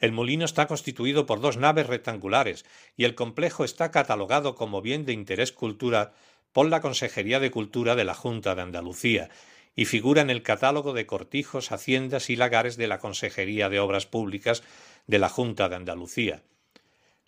El 0.00 0.10
molino 0.10 0.44
está 0.44 0.66
constituido 0.66 1.26
por 1.26 1.40
dos 1.40 1.56
naves 1.56 1.86
rectangulares 1.86 2.64
y 2.96 3.04
el 3.04 3.14
complejo 3.14 3.64
está 3.64 3.92
catalogado 3.92 4.56
como 4.56 4.82
bien 4.82 5.04
de 5.04 5.12
interés 5.12 5.52
cultural 5.52 6.12
por 6.52 6.68
la 6.68 6.80
Consejería 6.80 7.38
de 7.38 7.52
Cultura 7.52 7.94
de 7.94 8.04
la 8.04 8.14
Junta 8.14 8.56
de 8.56 8.62
Andalucía 8.62 9.30
y 9.74 9.84
figura 9.84 10.22
en 10.22 10.30
el 10.30 10.42
catálogo 10.42 10.92
de 10.92 11.06
cortijos, 11.06 11.72
haciendas 11.72 12.30
y 12.30 12.36
lagares 12.36 12.76
de 12.76 12.88
la 12.88 12.98
Consejería 12.98 13.68
de 13.68 13.80
Obras 13.80 14.06
Públicas 14.06 14.62
de 15.06 15.18
la 15.18 15.28
Junta 15.28 15.68
de 15.68 15.76
Andalucía. 15.76 16.42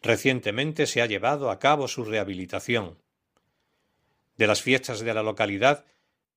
Recientemente 0.02 0.87
se 0.87 1.00
ha 1.00 1.07
llevado 1.07 1.50
a 1.50 1.59
cabo 1.59 1.87
su 1.88 2.05
rehabilitación. 2.05 2.98
De 4.37 4.46
las 4.46 4.62
fiestas 4.62 5.00
de 5.00 5.14
la 5.14 5.22
localidad, 5.22 5.85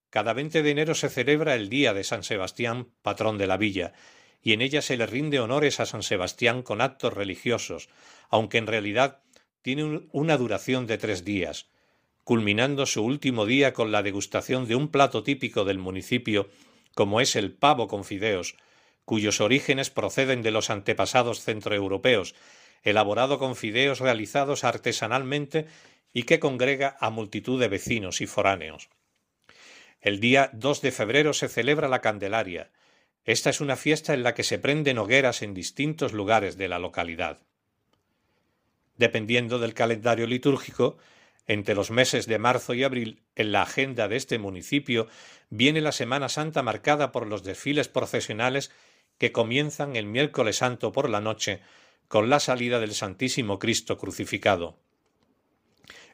cada 0.10 0.34
20 0.34 0.62
de 0.62 0.72
enero 0.72 0.96
se 0.96 1.10
celebra 1.10 1.56
el 1.56 1.70
Día 1.70 1.94
de 1.94 2.04
San 2.04 2.24
Sebastián, 2.24 2.90
patrón 3.02 3.38
de 3.38 3.48
la 3.48 3.58
villa, 3.58 3.94
y 4.42 4.54
en 4.54 4.62
ella 4.62 4.82
se 4.82 4.96
le 4.96 5.08
rinde 5.08 5.40
honores 5.40 5.80
a 5.80 5.88
San 5.88 6.04
Sebastián 6.04 6.62
con 6.62 6.80
actos 6.80 7.14
religiosos, 7.14 7.90
aunque 8.30 8.60
en 8.60 8.68
realidad 8.68 9.24
tiene 9.64 10.08
una 10.12 10.38
duración 10.38 10.86
de 10.86 11.00
tres 11.00 11.26
días, 11.26 11.68
culminando 12.26 12.88
su 12.88 13.06
último 13.06 13.46
día 13.46 13.72
con 13.72 13.92
la 13.92 14.02
degustación 14.02 14.68
de 14.68 14.76
un 14.76 14.90
plato 14.90 15.22
típico 15.22 15.64
del 15.64 15.78
municipio, 15.78 16.50
como 16.96 17.22
es 17.22 17.36
el 17.36 17.54
pavo 17.54 17.88
con 17.88 18.04
fideos, 18.04 18.56
cuyos 19.06 19.42
orígenes 19.42 19.92
proceden 19.92 20.42
de 20.42 20.50
los 20.50 20.72
antepasados 20.72 21.44
centroeuropeos, 21.44 22.34
elaborado 22.82 23.38
con 23.38 23.56
fideos 23.56 24.00
realizados 24.00 24.64
artesanalmente 24.64 25.68
y 26.14 26.24
que 26.24 26.40
congrega 26.40 26.98
a 27.00 27.12
multitud 27.12 27.60
de 27.60 27.68
vecinos 27.68 28.20
y 28.22 28.26
foráneos. 28.26 28.90
El 30.02 30.20
día 30.20 30.50
2 30.54 30.82
de 30.82 30.92
febrero 30.92 31.32
se 31.34 31.48
celebra 31.48 31.88
la 31.88 32.02
Candelaria. 32.02 32.72
Esta 33.24 33.52
es 33.52 33.62
una 33.62 33.76
fiesta 33.76 34.16
en 34.16 34.24
la 34.24 34.34
que 34.34 34.44
se 34.44 34.58
prenden 34.58 34.98
hogueras 34.98 35.44
en 35.44 35.54
distintos 35.54 36.12
lugares 36.12 36.58
de 36.58 36.70
la 36.70 36.80
localidad. 36.80 37.44
Dependiendo 38.98 39.60
del 39.60 39.76
calendario 39.76 40.26
litúrgico, 40.26 40.98
entre 41.48 41.76
los 41.76 41.92
meses 41.92 42.26
de 42.26 42.40
marzo 42.40 42.74
y 42.74 42.84
abril, 42.84 43.24
en 43.36 43.52
la 43.52 43.62
agenda 43.62 44.08
de 44.08 44.16
este 44.16 44.40
municipio, 44.40 45.08
viene 45.50 45.82
la 45.82 45.92
Semana 45.92 46.30
Santa 46.30 46.64
marcada 46.64 47.12
por 47.12 47.28
los 47.28 47.44
desfiles 47.44 47.88
procesionales 47.88 48.72
que 49.18 49.32
comienzan 49.32 49.96
el 49.96 50.06
miércoles 50.06 50.58
santo 50.58 50.92
por 50.92 51.10
la 51.10 51.22
noche 51.22 51.62
con 52.08 52.30
la 52.30 52.40
salida 52.40 52.80
del 52.80 52.94
Santísimo 52.94 53.60
Cristo 53.60 53.98
crucificado. 53.98 54.78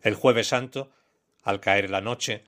El 0.02 0.16
jueves 0.16 0.48
santo, 0.48 0.92
al 1.44 1.60
caer 1.60 1.90
la 1.90 2.02
noche, 2.02 2.44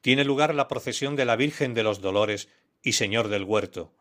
tiene 0.00 0.24
lugar 0.24 0.54
la 0.54 0.68
procesión 0.68 1.16
de 1.16 1.24
la 1.24 1.36
Virgen 1.36 1.74
de 1.74 1.82
los 1.82 2.00
Dolores 2.00 2.48
y 2.82 2.92
Señor 2.92 3.28
del 3.28 3.44
Huerto. 3.44 3.92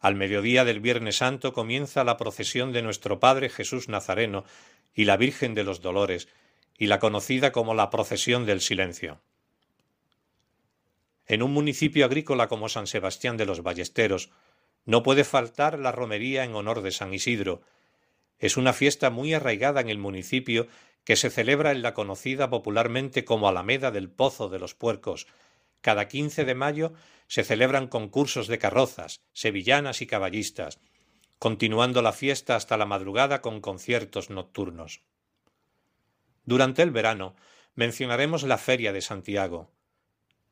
Al 0.00 0.14
mediodía 0.14 0.64
del 0.64 0.80
Viernes 0.80 1.16
Santo 1.16 1.52
comienza 1.52 2.04
la 2.04 2.16
procesión 2.16 2.72
de 2.72 2.82
nuestro 2.82 3.18
Padre 3.18 3.48
Jesús 3.48 3.88
Nazareno 3.88 4.44
y 4.94 5.04
la 5.04 5.16
Virgen 5.16 5.54
de 5.54 5.64
los 5.64 5.80
Dolores, 5.80 6.28
y 6.78 6.86
la 6.86 6.98
conocida 6.98 7.52
como 7.52 7.74
la 7.74 7.90
procesión 7.90 8.46
del 8.46 8.60
silencio. 8.60 9.20
En 11.26 11.42
un 11.42 11.52
municipio 11.52 12.04
agrícola 12.04 12.48
como 12.48 12.68
San 12.68 12.86
Sebastián 12.86 13.36
de 13.36 13.46
los 13.46 13.62
Ballesteros, 13.62 14.30
no 14.84 15.02
puede 15.02 15.24
faltar 15.24 15.78
la 15.78 15.90
romería 15.90 16.44
en 16.44 16.54
honor 16.54 16.82
de 16.82 16.92
San 16.92 17.12
Isidro. 17.12 17.62
Es 18.38 18.56
una 18.56 18.72
fiesta 18.72 19.10
muy 19.10 19.34
arraigada 19.34 19.80
en 19.80 19.88
el 19.88 19.98
municipio 19.98 20.68
que 21.04 21.16
se 21.16 21.30
celebra 21.30 21.72
en 21.72 21.82
la 21.82 21.94
conocida 21.94 22.50
popularmente 22.50 23.24
como 23.24 23.48
Alameda 23.48 23.90
del 23.90 24.10
Pozo 24.10 24.48
de 24.48 24.58
los 24.58 24.74
Puercos. 24.74 25.26
Cada 25.80 26.08
quince 26.08 26.44
de 26.44 26.54
mayo 26.54 26.92
se 27.26 27.42
celebran 27.42 27.88
concursos 27.88 28.46
de 28.46 28.58
carrozas, 28.58 29.20
sevillanas 29.32 30.02
y 30.02 30.06
caballistas, 30.06 30.78
continuando 31.38 32.02
la 32.02 32.12
fiesta 32.12 32.54
hasta 32.54 32.76
la 32.76 32.86
madrugada 32.86 33.40
con 33.40 33.60
conciertos 33.60 34.30
nocturnos. 34.30 35.02
Durante 36.46 36.82
el 36.82 36.92
verano 36.92 37.36
mencionaremos 37.74 38.44
la 38.44 38.56
Feria 38.56 38.92
de 38.92 39.02
Santiago. 39.02 39.70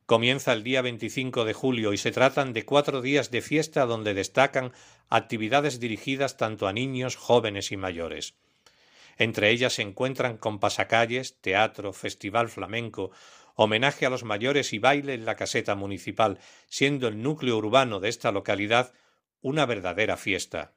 Comienza 0.06 0.52
el 0.52 0.64
día 0.64 0.82
25 0.82 1.46
de 1.46 1.54
julio 1.54 1.94
y 1.94 1.96
se 1.96 2.12
tratan 2.12 2.52
de 2.52 2.66
cuatro 2.66 3.00
días 3.00 3.30
de 3.30 3.40
fiesta 3.40 3.86
donde 3.86 4.12
destacan 4.12 4.72
actividades 5.08 5.80
dirigidas 5.80 6.36
tanto 6.36 6.66
a 6.66 6.74
niños, 6.74 7.16
jóvenes 7.16 7.72
y 7.72 7.78
mayores. 7.78 8.34
Entre 9.16 9.50
ellas 9.50 9.74
se 9.74 9.82
encuentran 9.82 10.36
compasacalles, 10.36 11.40
teatro, 11.40 11.92
festival 11.92 12.48
flamenco, 12.48 13.12
homenaje 13.54 14.04
a 14.04 14.10
los 14.10 14.24
mayores 14.24 14.72
y 14.72 14.80
baile 14.80 15.14
en 15.14 15.24
la 15.24 15.36
caseta 15.36 15.76
municipal, 15.76 16.38
siendo 16.68 17.06
el 17.08 17.22
núcleo 17.22 17.56
urbano 17.56 18.00
de 18.00 18.08
esta 18.08 18.32
localidad 18.32 18.92
una 19.40 19.64
verdadera 19.64 20.16
fiesta. 20.16 20.72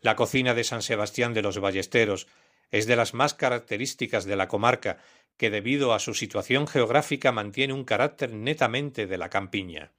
La 0.00 0.16
cocina 0.16 0.54
de 0.54 0.64
San 0.64 0.82
Sebastián 0.82 1.34
de 1.34 1.42
los 1.42 1.58
Ballesteros 1.58 2.26
es 2.70 2.86
de 2.86 2.96
las 2.96 3.14
más 3.14 3.34
características 3.34 4.24
de 4.24 4.36
la 4.36 4.48
comarca, 4.48 4.98
que 5.36 5.50
debido 5.50 5.92
a 5.92 5.98
su 5.98 6.14
situación 6.14 6.66
geográfica 6.66 7.32
mantiene 7.32 7.72
un 7.72 7.84
carácter 7.84 8.32
netamente 8.32 9.06
de 9.06 9.18
la 9.18 9.30
campiña. 9.30 9.92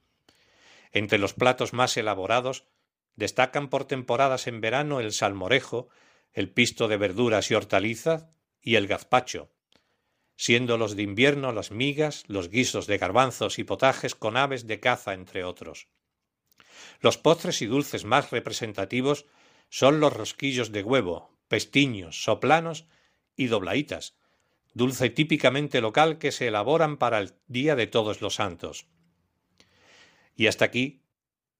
Entre 0.92 1.18
los 1.18 1.34
platos 1.34 1.72
más 1.72 1.96
elaborados 1.96 2.64
destacan 3.16 3.68
por 3.68 3.84
temporadas 3.84 4.46
en 4.46 4.60
verano 4.60 5.00
el 5.00 5.12
salmorejo, 5.12 5.88
el 6.32 6.50
pisto 6.50 6.88
de 6.88 6.96
verduras 6.96 7.50
y 7.50 7.54
hortalizas 7.54 8.26
y 8.60 8.76
el 8.76 8.86
gazpacho, 8.86 9.50
siendo 10.36 10.76
los 10.76 10.96
de 10.96 11.02
invierno 11.02 11.52
las 11.52 11.70
migas, 11.70 12.24
los 12.28 12.50
guisos 12.50 12.86
de 12.86 12.98
garbanzos 12.98 13.58
y 13.58 13.64
potajes 13.64 14.14
con 14.14 14.36
aves 14.36 14.66
de 14.66 14.80
caza, 14.80 15.14
entre 15.14 15.44
otros. 15.44 15.88
Los 17.00 17.16
postres 17.18 17.62
y 17.62 17.66
dulces 17.66 18.04
más 18.04 18.30
representativos 18.30 19.26
son 19.68 20.00
los 20.00 20.12
rosquillos 20.12 20.72
de 20.72 20.82
huevo, 20.82 21.35
pestiños, 21.48 22.22
soplanos 22.22 22.86
y 23.36 23.46
doblaitas, 23.46 24.16
dulce 24.74 25.10
típicamente 25.10 25.80
local 25.80 26.18
que 26.18 26.32
se 26.32 26.48
elaboran 26.48 26.96
para 26.96 27.18
el 27.18 27.34
Día 27.46 27.76
de 27.76 27.86
Todos 27.86 28.20
los 28.20 28.34
Santos. 28.36 28.86
Y 30.34 30.48
hasta 30.48 30.64
aquí 30.66 31.02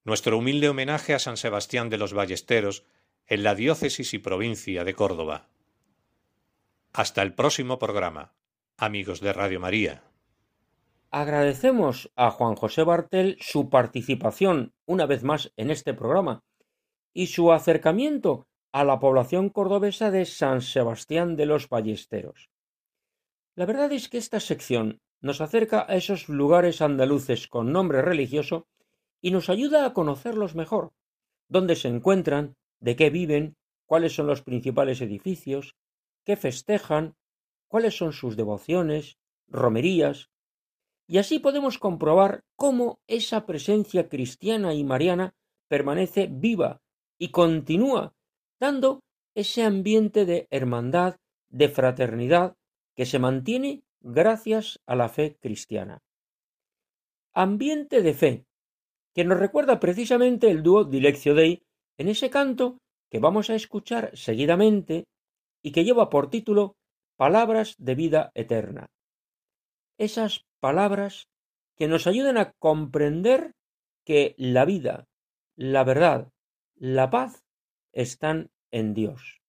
nuestro 0.04 0.38
humilde 0.38 0.68
homenaje 0.68 1.14
a 1.14 1.18
San 1.18 1.36
Sebastián 1.36 1.90
de 1.90 1.98
los 1.98 2.12
Ballesteros 2.12 2.84
en 3.26 3.42
la 3.42 3.54
diócesis 3.54 4.14
y 4.14 4.18
provincia 4.18 4.84
de 4.84 4.94
Córdoba. 4.94 5.48
Hasta 6.92 7.22
el 7.22 7.34
próximo 7.34 7.78
programa, 7.78 8.34
amigos 8.76 9.20
de 9.20 9.32
Radio 9.32 9.60
María. 9.60 10.04
Agradecemos 11.10 12.12
a 12.16 12.30
Juan 12.30 12.54
José 12.54 12.82
Bartel 12.84 13.36
su 13.40 13.70
participación 13.70 14.74
una 14.84 15.06
vez 15.06 15.22
más 15.22 15.52
en 15.56 15.70
este 15.70 15.94
programa 15.94 16.44
y 17.12 17.28
su 17.28 17.52
acercamiento 17.52 18.45
a 18.76 18.84
la 18.84 19.00
población 19.00 19.48
cordobesa 19.48 20.10
de 20.10 20.26
San 20.26 20.60
Sebastián 20.60 21.34
de 21.34 21.46
los 21.46 21.70
Ballesteros. 21.70 22.50
La 23.54 23.64
verdad 23.64 23.90
es 23.90 24.10
que 24.10 24.18
esta 24.18 24.38
sección 24.38 25.00
nos 25.22 25.40
acerca 25.40 25.86
a 25.88 25.96
esos 25.96 26.28
lugares 26.28 26.82
andaluces 26.82 27.48
con 27.48 27.72
nombre 27.72 28.02
religioso 28.02 28.66
y 29.22 29.30
nos 29.30 29.48
ayuda 29.48 29.86
a 29.86 29.94
conocerlos 29.94 30.54
mejor, 30.54 30.92
dónde 31.48 31.74
se 31.74 31.88
encuentran, 31.88 32.54
de 32.78 32.96
qué 32.96 33.08
viven, 33.08 33.56
cuáles 33.86 34.14
son 34.14 34.26
los 34.26 34.42
principales 34.42 35.00
edificios, 35.00 35.74
qué 36.26 36.36
festejan, 36.36 37.16
cuáles 37.68 37.96
son 37.96 38.12
sus 38.12 38.36
devociones, 38.36 39.16
romerías, 39.48 40.28
y 41.06 41.16
así 41.16 41.38
podemos 41.38 41.78
comprobar 41.78 42.44
cómo 42.56 43.00
esa 43.06 43.46
presencia 43.46 44.10
cristiana 44.10 44.74
y 44.74 44.84
mariana 44.84 45.34
permanece 45.66 46.28
viva 46.30 46.82
y 47.16 47.30
continúa 47.30 48.12
dando 48.58 49.00
ese 49.34 49.62
ambiente 49.64 50.24
de 50.24 50.46
hermandad, 50.50 51.16
de 51.48 51.68
fraternidad, 51.68 52.56
que 52.94 53.06
se 53.06 53.18
mantiene 53.18 53.82
gracias 54.00 54.80
a 54.86 54.96
la 54.96 55.08
fe 55.08 55.36
cristiana. 55.40 56.02
Ambiente 57.34 58.02
de 58.02 58.14
fe, 58.14 58.46
que 59.14 59.24
nos 59.24 59.38
recuerda 59.38 59.78
precisamente 59.80 60.50
el 60.50 60.62
dúo 60.62 60.84
Dileccio 60.84 61.34
Dei 61.34 61.62
en 61.98 62.08
ese 62.08 62.30
canto 62.30 62.78
que 63.10 63.18
vamos 63.18 63.50
a 63.50 63.54
escuchar 63.54 64.10
seguidamente 64.16 65.04
y 65.62 65.72
que 65.72 65.84
lleva 65.84 66.10
por 66.10 66.30
título 66.30 66.76
Palabras 67.16 67.74
de 67.78 67.94
vida 67.94 68.30
eterna. 68.34 68.90
Esas 69.98 70.44
palabras 70.60 71.28
que 71.76 71.88
nos 71.88 72.06
ayudan 72.06 72.36
a 72.36 72.52
comprender 72.58 73.54
que 74.04 74.34
la 74.38 74.64
vida, 74.64 75.06
la 75.56 75.82
verdad, 75.84 76.30
la 76.74 77.08
paz 77.08 77.45
están 77.96 78.50
en 78.70 78.92
Dios. 78.92 79.40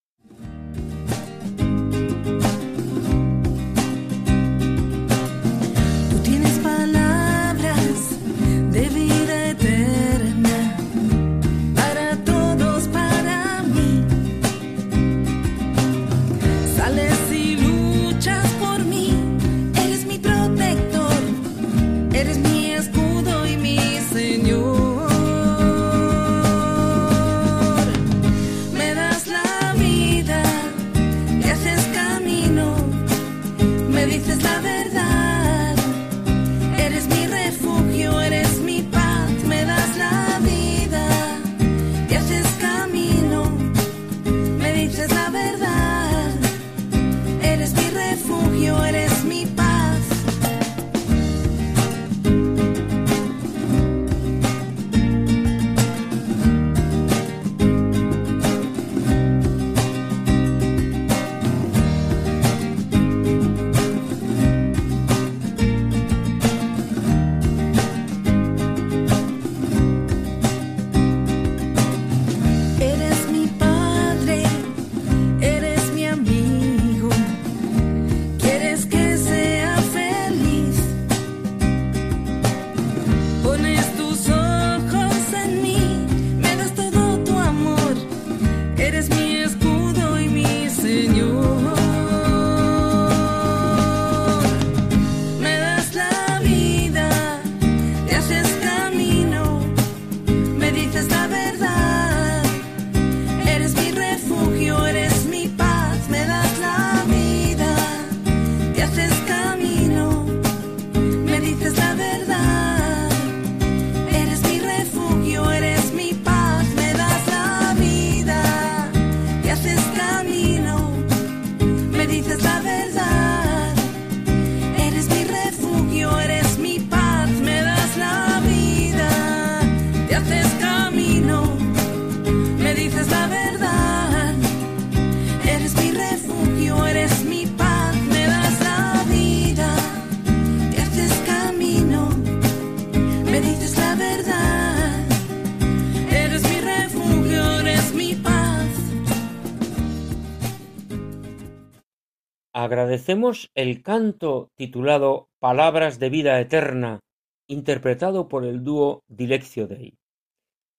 Agradecemos 152.67 153.49
el 153.55 153.81
canto 153.81 154.51
titulado 154.55 155.29
Palabras 155.39 155.99
de 155.99 156.09
vida 156.09 156.37
eterna, 156.41 156.99
interpretado 157.47 158.27
por 158.27 158.43
el 158.43 158.65
dúo 158.65 159.05
Dileccio 159.07 159.67
Dei. 159.67 159.97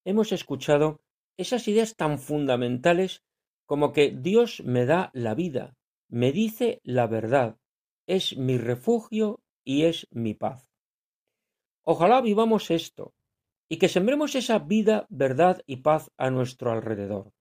Hemos 0.05 0.31
escuchado 0.33 1.01
esas 1.39 1.67
ideas 1.67 1.97
tan 1.97 2.19
fundamentales 2.19 3.25
como 3.65 3.95
que 3.95 4.11
Dios 4.11 4.63
me 4.67 4.85
da 4.85 5.11
la 5.15 5.35
vida, 5.35 5.79
me 6.11 6.31
dice 6.31 6.83
la 6.85 7.07
verdad, 7.07 7.57
es 8.07 8.37
mi 8.37 8.59
refugio 8.59 9.41
y 9.65 9.85
es 9.85 10.07
mi 10.11 10.35
paz. 10.35 10.71
Ojalá 11.85 12.21
vivamos 12.21 12.71
esto 12.71 13.15
y 13.67 13.79
que 13.79 13.89
sembremos 13.89 14.35
esa 14.35 14.59
vida, 14.59 15.07
verdad 15.09 15.63
y 15.65 15.77
paz 15.77 16.11
a 16.19 16.29
nuestro 16.29 16.71
alrededor, 16.71 17.33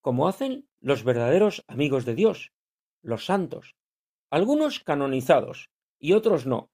como 0.00 0.28
hacen 0.28 0.68
los 0.78 1.02
verdaderos 1.02 1.64
amigos 1.66 2.04
de 2.04 2.14
Dios, 2.14 2.52
los 3.02 3.24
santos, 3.24 3.74
algunos 4.30 4.80
canonizados 4.80 5.70
y 5.98 6.12
otros 6.12 6.46
no, 6.46 6.70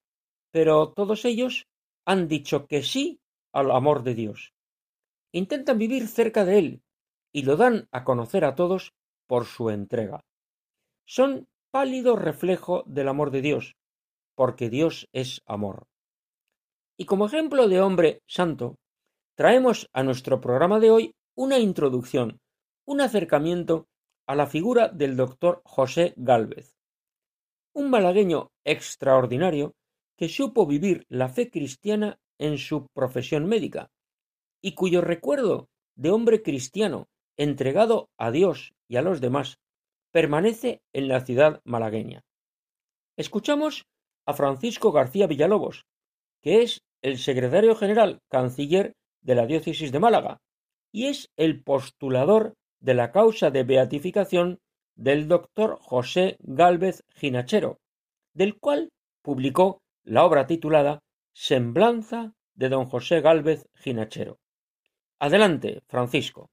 pero 0.51 0.93
todos 0.93 1.25
ellos 1.25 1.67
han 2.05 2.27
dicho 2.27 2.67
que 2.67 2.83
sí 2.83 3.19
al 3.51 3.71
amor 3.71 4.03
de 4.03 4.15
Dios. 4.15 4.53
Intentan 5.31 5.77
vivir 5.77 6.07
cerca 6.07 6.45
de 6.45 6.59
Él 6.59 6.81
y 7.31 7.43
lo 7.43 7.57
dan 7.57 7.87
a 7.91 8.03
conocer 8.03 8.45
a 8.45 8.55
todos 8.55 8.93
por 9.27 9.45
su 9.45 9.69
entrega. 9.69 10.23
Son 11.05 11.47
pálido 11.71 12.15
reflejo 12.15 12.83
del 12.87 13.07
amor 13.07 13.31
de 13.31 13.41
Dios, 13.41 13.75
porque 14.35 14.69
Dios 14.69 15.07
es 15.11 15.41
amor. 15.45 15.87
Y 16.97 17.05
como 17.05 17.25
ejemplo 17.27 17.67
de 17.67 17.81
hombre 17.81 18.21
santo, 18.25 18.75
traemos 19.35 19.89
a 19.93 20.03
nuestro 20.03 20.41
programa 20.41 20.79
de 20.79 20.91
hoy 20.91 21.15
una 21.35 21.59
introducción, 21.59 22.39
un 22.85 23.01
acercamiento 23.01 23.87
a 24.27 24.35
la 24.35 24.45
figura 24.45 24.89
del 24.89 25.15
doctor 25.15 25.61
José 25.63 26.13
Gálvez, 26.17 26.75
un 27.73 27.89
malagueño 27.89 28.51
extraordinario 28.65 29.73
que 30.17 30.27
supo 30.27 30.67
vivir 30.67 31.05
la 31.09 31.29
fe 31.29 31.49
cristiana 31.49 32.19
en 32.37 32.57
su 32.57 32.87
profesión 32.93 33.45
médica 33.45 33.89
y 34.61 34.73
cuyo 34.73 35.01
recuerdo 35.01 35.69
de 35.95 36.11
hombre 36.11 36.43
cristiano 36.43 37.07
entregado 37.37 38.09
a 38.17 38.31
Dios 38.31 38.73
y 38.89 38.97
a 38.97 39.01
los 39.01 39.21
demás 39.21 39.59
permanece 40.11 40.81
en 40.93 41.07
la 41.07 41.21
ciudad 41.21 41.61
malagueña. 41.63 42.25
Escuchamos 43.15 43.85
a 44.25 44.33
Francisco 44.33 44.91
García 44.91 45.27
Villalobos, 45.27 45.85
que 46.41 46.63
es 46.63 46.81
el 47.01 47.17
secretario 47.17 47.75
general 47.75 48.19
canciller 48.29 48.93
de 49.21 49.35
la 49.35 49.45
diócesis 49.45 49.91
de 49.91 49.99
Málaga 49.99 50.41
y 50.91 51.05
es 51.05 51.29
el 51.37 51.63
postulador 51.63 52.55
de 52.79 52.93
la 52.93 53.11
causa 53.11 53.51
de 53.51 53.63
beatificación 53.63 54.59
del 54.95 55.27
doctor 55.27 55.77
José 55.79 56.37
Gálvez 56.39 57.03
Ginachero, 57.15 57.79
del 58.33 58.57
cual 58.57 58.91
publicó 59.21 59.81
la 60.03 60.23
obra 60.23 60.47
titulada 60.47 61.03
Semblanza 61.33 62.33
de 62.55 62.69
don 62.69 62.85
José 62.85 63.21
Gálvez 63.21 63.67
Ginachero. 63.75 64.39
Adelante, 65.19 65.81
Francisco. 65.87 66.49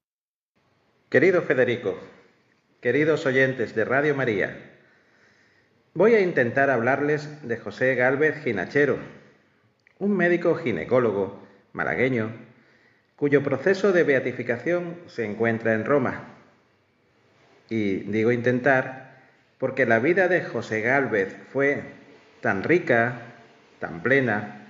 Querido 1.08 1.42
Federico, 1.42 1.96
queridos 2.80 3.24
oyentes 3.26 3.74
de 3.74 3.84
Radio 3.84 4.14
María, 4.14 4.80
voy 5.94 6.14
a 6.14 6.20
intentar 6.20 6.70
hablarles 6.70 7.46
de 7.46 7.56
José 7.56 7.94
Gálvez 7.94 8.42
Ginachero, 8.42 8.98
un 9.98 10.16
médico 10.16 10.56
ginecólogo 10.56 11.40
malagueño 11.72 12.30
cuyo 13.16 13.42
proceso 13.42 13.92
de 13.92 14.02
beatificación 14.02 14.96
se 15.06 15.24
encuentra 15.24 15.74
en 15.74 15.84
Roma. 15.84 16.24
Y 17.68 18.00
digo 18.10 18.32
intentar 18.32 19.22
porque 19.58 19.86
la 19.86 19.98
vida 19.98 20.28
de 20.28 20.42
José 20.42 20.80
Gálvez 20.80 21.34
fue 21.52 21.82
tan 22.40 22.62
rica, 22.62 23.20
tan 23.78 24.02
plena, 24.02 24.66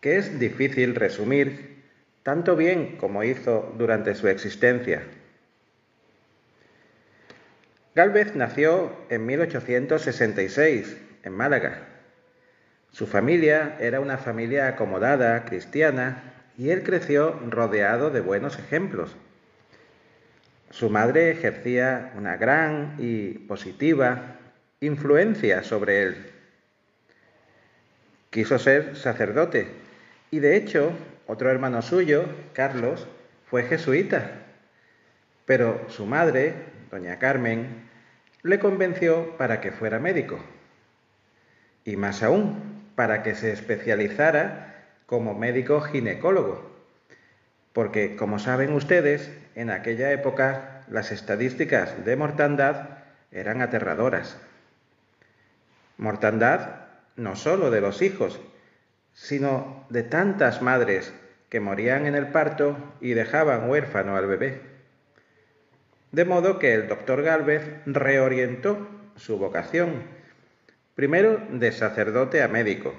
que 0.00 0.16
es 0.16 0.38
difícil 0.38 0.94
resumir 0.94 1.82
tanto 2.22 2.56
bien 2.56 2.96
como 2.98 3.24
hizo 3.24 3.74
durante 3.78 4.14
su 4.14 4.28
existencia. 4.28 5.02
Gálvez 7.94 8.36
nació 8.36 8.92
en 9.08 9.26
1866 9.26 10.96
en 11.24 11.32
Málaga. 11.32 11.80
Su 12.92 13.06
familia 13.06 13.76
era 13.80 13.98
una 13.98 14.18
familia 14.18 14.68
acomodada, 14.68 15.44
cristiana, 15.44 16.37
y 16.58 16.70
él 16.70 16.82
creció 16.82 17.40
rodeado 17.48 18.10
de 18.10 18.20
buenos 18.20 18.58
ejemplos. 18.58 19.16
Su 20.70 20.90
madre 20.90 21.30
ejercía 21.30 22.12
una 22.16 22.36
gran 22.36 22.96
y 22.98 23.30
positiva 23.30 24.36
influencia 24.80 25.62
sobre 25.62 26.02
él. 26.02 26.32
Quiso 28.30 28.58
ser 28.58 28.96
sacerdote 28.96 29.68
y 30.30 30.40
de 30.40 30.56
hecho 30.56 30.92
otro 31.26 31.50
hermano 31.50 31.80
suyo, 31.80 32.24
Carlos, 32.52 33.06
fue 33.48 33.62
jesuita, 33.62 34.30
pero 35.46 35.86
su 35.88 36.06
madre, 36.06 36.54
doña 36.90 37.18
Carmen, 37.18 37.88
le 38.42 38.58
convenció 38.58 39.36
para 39.38 39.60
que 39.60 39.72
fuera 39.72 39.98
médico. 39.98 40.38
Y 41.84 41.96
más 41.96 42.22
aún, 42.22 42.82
para 42.94 43.22
que 43.22 43.34
se 43.34 43.52
especializara 43.52 44.67
como 45.08 45.32
médico 45.32 45.80
ginecólogo. 45.80 46.62
Porque, 47.72 48.14
como 48.14 48.38
saben 48.38 48.74
ustedes, 48.74 49.30
en 49.54 49.70
aquella 49.70 50.12
época 50.12 50.82
las 50.86 51.12
estadísticas 51.12 52.04
de 52.04 52.14
mortandad 52.14 52.98
eran 53.32 53.62
aterradoras. 53.62 54.36
Mortandad 55.96 56.88
no 57.16 57.36
solo 57.36 57.70
de 57.70 57.80
los 57.80 58.02
hijos, 58.02 58.38
sino 59.14 59.86
de 59.88 60.02
tantas 60.02 60.60
madres 60.60 61.10
que 61.48 61.60
morían 61.60 62.04
en 62.04 62.14
el 62.14 62.26
parto 62.26 62.76
y 63.00 63.14
dejaban 63.14 63.70
huérfano 63.70 64.14
al 64.14 64.26
bebé. 64.26 64.60
De 66.12 66.26
modo 66.26 66.58
que 66.58 66.74
el 66.74 66.86
doctor 66.86 67.22
Galvez 67.22 67.64
reorientó 67.86 68.86
su 69.16 69.38
vocación, 69.38 70.02
primero 70.94 71.40
de 71.50 71.72
sacerdote 71.72 72.42
a 72.42 72.48
médico, 72.48 72.92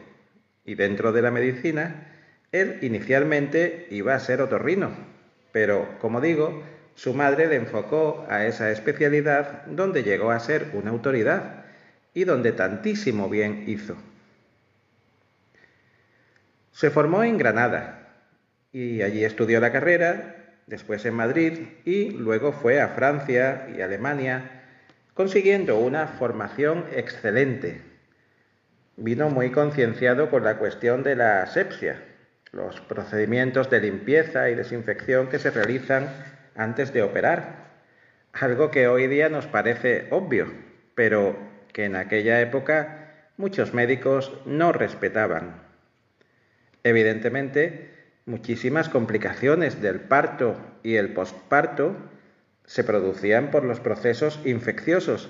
y 0.69 0.75
dentro 0.75 1.11
de 1.11 1.23
la 1.23 1.31
medicina, 1.31 2.05
él 2.51 2.77
inicialmente 2.83 3.87
iba 3.89 4.13
a 4.13 4.19
ser 4.19 4.39
otorrino, 4.39 4.91
pero, 5.51 5.97
como 5.99 6.21
digo, 6.21 6.61
su 6.93 7.15
madre 7.15 7.47
le 7.47 7.55
enfocó 7.55 8.27
a 8.29 8.45
esa 8.45 8.69
especialidad 8.69 9.65
donde 9.65 10.03
llegó 10.03 10.29
a 10.29 10.39
ser 10.39 10.67
una 10.73 10.91
autoridad 10.91 11.65
y 12.13 12.23
donde 12.23 12.51
tantísimo 12.51 13.29
bien 13.29 13.63
hizo. 13.65 13.97
Se 16.71 16.91
formó 16.91 17.23
en 17.23 17.39
Granada 17.39 18.07
y 18.71 19.01
allí 19.01 19.23
estudió 19.23 19.59
la 19.59 19.71
carrera, 19.71 20.53
después 20.67 21.03
en 21.05 21.15
Madrid 21.15 21.61
y 21.83 22.11
luego 22.11 22.51
fue 22.51 22.79
a 22.79 22.89
Francia 22.89 23.69
y 23.75 23.81
Alemania, 23.81 24.65
consiguiendo 25.15 25.79
una 25.79 26.05
formación 26.05 26.85
excelente. 26.95 27.88
Vino 29.01 29.29
muy 29.29 29.51
concienciado 29.51 30.29
con 30.29 30.43
la 30.43 30.57
cuestión 30.57 31.03
de 31.03 31.15
la 31.15 31.41
asepsia, 31.41 32.03
los 32.51 32.81
procedimientos 32.81 33.69
de 33.69 33.79
limpieza 33.79 34.49
y 34.49 34.55
desinfección 34.55 35.29
que 35.29 35.39
se 35.39 35.51
realizan 35.51 36.09
antes 36.53 36.91
de 36.91 37.01
operar, 37.01 37.69
algo 38.33 38.71
que 38.71 38.89
hoy 38.89 39.07
día 39.07 39.29
nos 39.29 39.47
parece 39.47 40.07
obvio, 40.11 40.51
pero 40.95 41.37
que 41.71 41.85
en 41.85 41.95
aquella 41.95 42.41
época 42.41 43.29
muchos 43.37 43.73
médicos 43.73 44.33
no 44.45 44.73
respetaban. 44.73 45.63
Evidentemente, 46.83 47.91
muchísimas 48.25 48.89
complicaciones 48.89 49.81
del 49.81 50.01
parto 50.01 50.57
y 50.83 50.95
el 50.95 51.13
posparto 51.13 51.95
se 52.65 52.83
producían 52.83 53.49
por 53.49 53.63
los 53.63 53.79
procesos 53.79 54.41
infecciosos 54.43 55.29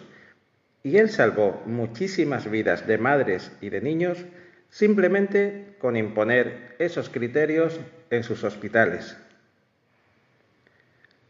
y 0.84 0.98
él 0.98 1.10
salvó 1.10 1.62
muchísimas 1.66 2.50
vidas 2.50 2.88
de 2.88 2.98
madres 2.98 3.52
y 3.62 3.70
de 3.70 3.82
niños 3.82 4.26
simplemente 4.70 5.76
con 5.80 5.98
imponer 5.98 6.76
esos 6.80 7.10
criterios 7.10 7.80
en 8.10 8.24
sus 8.24 8.44
hospitales. 8.44 9.18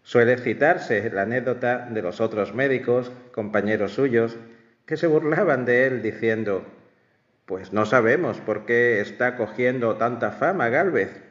Suele 0.03 0.37
citarse 0.37 1.09
la 1.11 1.23
anécdota 1.23 1.87
de 1.89 2.01
los 2.01 2.19
otros 2.19 2.53
médicos, 2.53 3.11
compañeros 3.31 3.93
suyos, 3.93 4.37
que 4.85 4.97
se 4.97 5.07
burlaban 5.07 5.65
de 5.65 5.85
él 5.85 6.01
diciendo, 6.01 6.65
pues 7.45 7.73
no 7.73 7.85
sabemos 7.85 8.39
por 8.39 8.65
qué 8.65 9.01
está 9.01 9.35
cogiendo 9.35 9.97
tanta 9.97 10.31
fama 10.31 10.69
Galvez. 10.69 11.21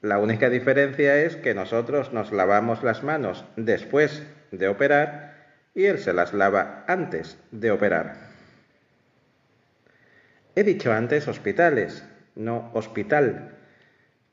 La 0.00 0.18
única 0.18 0.50
diferencia 0.50 1.22
es 1.22 1.36
que 1.36 1.54
nosotros 1.54 2.12
nos 2.12 2.32
lavamos 2.32 2.82
las 2.82 3.02
manos 3.04 3.44
después 3.56 4.22
de 4.50 4.68
operar 4.68 5.37
y 5.78 5.86
él 5.86 6.00
se 6.00 6.12
las 6.12 6.34
lava 6.34 6.82
antes 6.88 7.38
de 7.52 7.70
operar. 7.70 8.16
He 10.56 10.64
dicho 10.64 10.92
antes 10.92 11.28
hospitales, 11.28 12.04
no 12.34 12.72
hospital, 12.74 13.52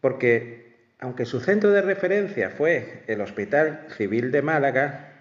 porque 0.01 0.73
aunque 0.97 1.25
su 1.25 1.39
centro 1.39 1.69
de 1.69 1.83
referencia 1.83 2.49
fue 2.49 3.03
el 3.05 3.21
Hospital 3.21 3.85
Civil 3.95 4.31
de 4.31 4.41
Málaga, 4.41 5.11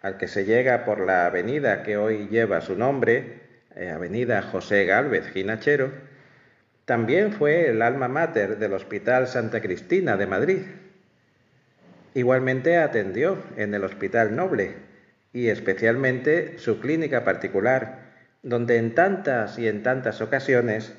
al 0.00 0.16
que 0.16 0.28
se 0.28 0.44
llega 0.44 0.84
por 0.84 1.04
la 1.04 1.26
avenida 1.26 1.82
que 1.82 1.96
hoy 1.96 2.28
lleva 2.28 2.60
su 2.60 2.76
nombre, 2.76 3.40
eh, 3.74 3.90
Avenida 3.90 4.42
José 4.42 4.84
Gálvez 4.84 5.26
Ginachero, 5.32 5.90
también 6.84 7.32
fue 7.32 7.68
el 7.68 7.82
alma 7.82 8.06
mater 8.06 8.58
del 8.58 8.74
Hospital 8.74 9.26
Santa 9.26 9.60
Cristina 9.60 10.16
de 10.16 10.26
Madrid. 10.28 10.62
Igualmente 12.14 12.76
atendió 12.76 13.42
en 13.56 13.74
el 13.74 13.82
Hospital 13.82 14.36
Noble 14.36 14.87
y 15.32 15.48
especialmente 15.48 16.58
su 16.58 16.80
clínica 16.80 17.24
particular, 17.24 18.08
donde 18.42 18.76
en 18.76 18.94
tantas 18.94 19.58
y 19.58 19.68
en 19.68 19.82
tantas 19.82 20.20
ocasiones 20.20 20.94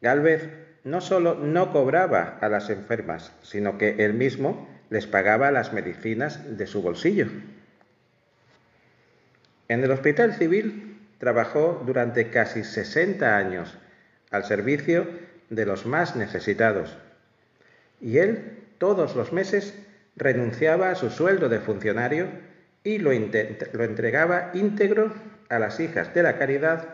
Gálvez 0.00 0.48
no 0.84 1.00
solo 1.00 1.34
no 1.34 1.72
cobraba 1.72 2.38
a 2.40 2.48
las 2.48 2.70
enfermas, 2.70 3.32
sino 3.42 3.78
que 3.78 4.04
él 4.04 4.14
mismo 4.14 4.68
les 4.90 5.06
pagaba 5.06 5.50
las 5.50 5.72
medicinas 5.72 6.56
de 6.58 6.66
su 6.66 6.82
bolsillo. 6.82 7.26
En 9.68 9.82
el 9.82 9.90
Hospital 9.90 10.34
Civil 10.34 10.98
trabajó 11.18 11.82
durante 11.84 12.30
casi 12.30 12.62
60 12.62 13.36
años 13.36 13.76
al 14.30 14.44
servicio 14.44 15.08
de 15.50 15.66
los 15.66 15.86
más 15.86 16.14
necesitados. 16.14 16.96
Y 18.00 18.18
él 18.18 18.58
todos 18.78 19.16
los 19.16 19.32
meses 19.32 19.74
renunciaba 20.14 20.90
a 20.90 20.94
su 20.94 21.10
sueldo 21.10 21.48
de 21.48 21.58
funcionario 21.58 22.28
y 22.86 22.98
lo, 22.98 23.10
lo, 23.10 23.84
entregaba 23.84 24.52
íntegro 24.54 25.12
a 25.48 25.58
las 25.58 25.80
hijas 25.80 26.14
de 26.14 26.22
la 26.22 26.38
caridad 26.38 26.86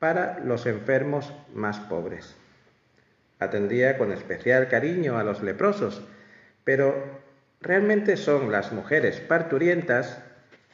para 0.00 0.40
los 0.40 0.66
enfermos 0.66 1.32
más 1.54 1.78
pobres. 1.78 2.34
Atendía 3.38 3.96
con 3.96 4.10
especial 4.10 4.66
cariño 4.66 5.18
a 5.18 5.22
los 5.22 5.44
leprosos, 5.44 6.02
pero 6.64 6.96
realmente 7.60 8.16
son 8.16 8.50
las 8.50 8.72
mujeres 8.72 9.20
parturientas 9.20 10.18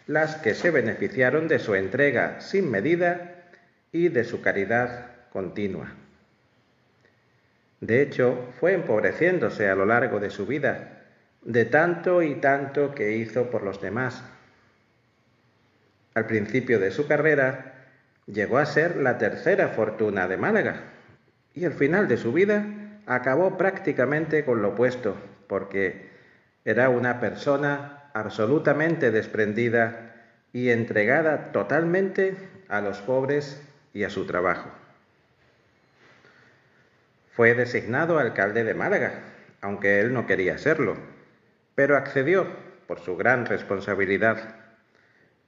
las 0.07 0.37
que 0.37 0.55
se 0.55 0.71
beneficiaron 0.71 1.49
de 1.49 1.59
su 1.59 1.75
entrega 1.75 2.41
sin 2.41 2.71
medida 2.71 3.45
y 3.93 4.09
de 4.09 4.25
su 4.25 4.41
caridad 4.41 5.11
continua. 5.31 5.93
De 7.83 8.01
hecho, 8.01 8.49
fue 8.59 8.73
empobreciéndose 8.73 9.69
a 9.69 9.75
lo 9.75 9.85
largo 9.85 10.19
de 10.19 10.31
su 10.31 10.47
vida, 10.47 11.03
de 11.43 11.67
tanto 11.67 12.23
y 12.23 12.37
tanto 12.37 12.95
que 12.95 13.13
hizo 13.13 13.51
por 13.51 13.65
los 13.65 13.83
demás. 13.83 14.25
Al 16.14 16.27
principio 16.27 16.79
de 16.79 16.90
su 16.90 17.07
carrera, 17.07 17.72
llegó 18.27 18.59
a 18.59 18.66
ser 18.66 18.96
la 18.96 19.18
tercera 19.18 19.68
fortuna 19.68 20.29
de 20.29 20.37
Málaga 20.37 20.85
y 21.55 21.64
al 21.64 21.72
final 21.72 22.09
de 22.09 22.16
su 22.16 22.33
vida 22.33 22.64
acabó 23.07 23.57
prácticamente 23.57 24.44
con 24.44 24.62
lo 24.62 24.70
opuesto, 24.70 25.16
porque 25.48 26.11
era 26.64 26.88
una 26.88 27.20
persona 27.20 28.11
absolutamente 28.14 29.11
desprendida 29.11 30.12
y 30.53 30.70
entregada 30.70 31.53
totalmente 31.53 32.37
a 32.68 32.81
los 32.81 33.01
pobres 33.01 33.62
y 33.94 34.05
a 34.05 34.11
su 34.11 34.27
trabajo. 34.27 34.70
Fue 37.33 37.55
designado 37.55 38.18
alcalde 38.18 38.62
de 38.62 38.75
Málaga, 38.75 39.12
aunque 39.62 40.01
él 40.01 40.12
no 40.12 40.27
quería 40.27 40.59
serlo, 40.59 40.96
pero 41.75 41.96
accedió 41.96 42.46
por 42.87 43.01
su 43.01 43.16
gran 43.16 43.46
responsabilidad 43.46 44.62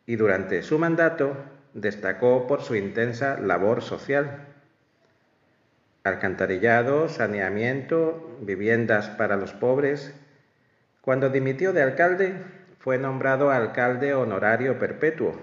y 0.06 0.16
durante 0.16 0.62
su 0.62 0.78
mandato 0.78 1.36
destacó 1.72 2.46
por 2.46 2.62
su 2.62 2.74
intensa 2.76 3.38
labor 3.38 3.82
social. 3.82 4.46
Alcantarillado, 6.04 7.08
saneamiento, 7.08 8.38
viviendas 8.42 9.08
para 9.08 9.36
los 9.36 9.52
pobres 9.52 10.14
cuando 11.04 11.28
dimitió 11.28 11.74
de 11.74 11.82
alcalde, 11.82 12.32
fue 12.78 12.96
nombrado 12.96 13.50
alcalde 13.50 14.14
honorario 14.14 14.78
perpetuo, 14.78 15.38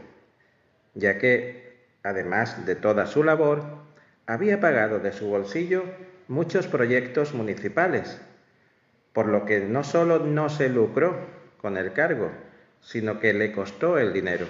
ya 0.95 1.19
que, 1.19 1.77
además 2.01 2.65
de 2.65 2.75
toda 2.75 3.05
su 3.05 3.23
labor, 3.23 3.63
había 4.25 4.59
pagado 4.59 4.97
de 4.97 5.11
su 5.11 5.27
bolsillo 5.27 5.83
muchos 6.27 6.65
proyectos 6.65 7.35
municipales, 7.35 8.19
por 9.13 9.27
lo 9.27 9.45
que 9.45 9.59
no 9.59 9.83
solo 9.83 10.17
no 10.17 10.49
se 10.49 10.67
lucró 10.67 11.15
con 11.61 11.77
el 11.77 11.93
cargo, 11.93 12.31
sino 12.81 13.19
que 13.19 13.33
le 13.33 13.51
costó 13.51 13.97
el 13.97 14.13
dinero. 14.13 14.47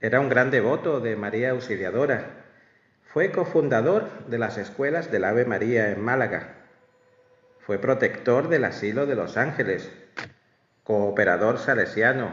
Era 0.00 0.20
un 0.20 0.28
gran 0.28 0.50
devoto 0.50 1.00
de 1.00 1.16
María 1.16 1.50
Auxiliadora. 1.50 2.44
Fue 3.12 3.32
cofundador 3.32 4.26
de 4.26 4.38
las 4.38 4.58
escuelas 4.58 5.10
del 5.10 5.24
Ave 5.24 5.44
María 5.44 5.90
en 5.90 6.00
Málaga 6.00 6.64
fue 7.66 7.78
protector 7.78 8.48
del 8.48 8.64
asilo 8.66 9.06
de 9.06 9.14
los 9.14 9.38
ángeles, 9.38 9.90
cooperador 10.82 11.58
salesiano, 11.58 12.30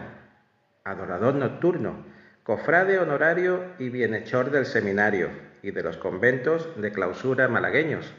adorador 0.84 1.36
nocturno, 1.36 2.04
cofrade 2.44 3.00
honorario 3.00 3.64
y 3.80 3.88
bienhechor 3.88 4.52
del 4.52 4.66
seminario 4.66 5.30
y 5.64 5.72
de 5.72 5.84
los 5.84 5.96
conventos 5.96 6.70
de 6.82 6.92
clausura 6.92 7.48
malagueños. 7.48 8.12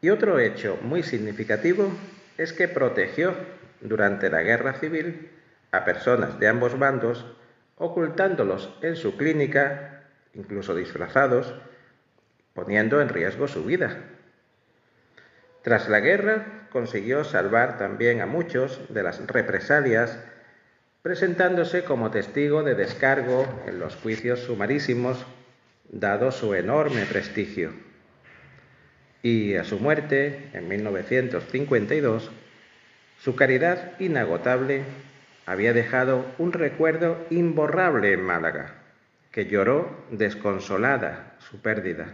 Y 0.00 0.08
otro 0.08 0.38
hecho 0.38 0.78
muy 0.80 1.02
significativo 1.02 1.92
es 2.40 2.54
que 2.54 2.68
protegió 2.68 3.34
durante 3.82 4.30
la 4.30 4.40
guerra 4.40 4.72
civil 4.72 5.28
a 5.72 5.84
personas 5.84 6.40
de 6.40 6.48
ambos 6.48 6.78
bandos, 6.78 7.26
ocultándolos 7.76 8.78
en 8.80 8.96
su 8.96 9.18
clínica 9.18 10.04
incluso 10.32 10.74
disfrazados, 10.74 11.54
poniendo 12.54 13.02
en 13.02 13.10
riesgo 13.10 13.46
su 13.46 13.62
vida. 13.64 13.94
Tras 15.60 15.90
la 15.90 16.00
guerra 16.00 16.66
consiguió 16.72 17.24
salvar 17.24 17.76
también 17.76 18.22
a 18.22 18.26
muchos 18.26 18.80
de 18.88 19.02
las 19.02 19.26
represalias, 19.26 20.18
presentándose 21.02 21.84
como 21.84 22.10
testigo 22.10 22.62
de 22.62 22.74
descargo 22.74 23.44
en 23.66 23.78
los 23.78 23.96
juicios 23.96 24.40
sumarísimos, 24.40 25.26
dado 25.90 26.32
su 26.32 26.54
enorme 26.54 27.04
prestigio. 27.04 27.89
Y 29.22 29.54
a 29.56 29.64
su 29.64 29.78
muerte, 29.78 30.48
en 30.54 30.68
1952, 30.68 32.30
su 33.18 33.36
caridad 33.36 34.00
inagotable 34.00 34.82
había 35.44 35.72
dejado 35.72 36.24
un 36.38 36.52
recuerdo 36.52 37.26
imborrable 37.28 38.12
en 38.12 38.22
Málaga, 38.22 38.74
que 39.30 39.46
lloró 39.46 40.04
desconsolada 40.10 41.34
su 41.38 41.60
pérdida. 41.60 42.06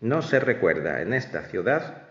No 0.00 0.22
se 0.22 0.40
recuerda 0.40 1.00
en 1.00 1.12
esta 1.12 1.42
ciudad 1.42 2.08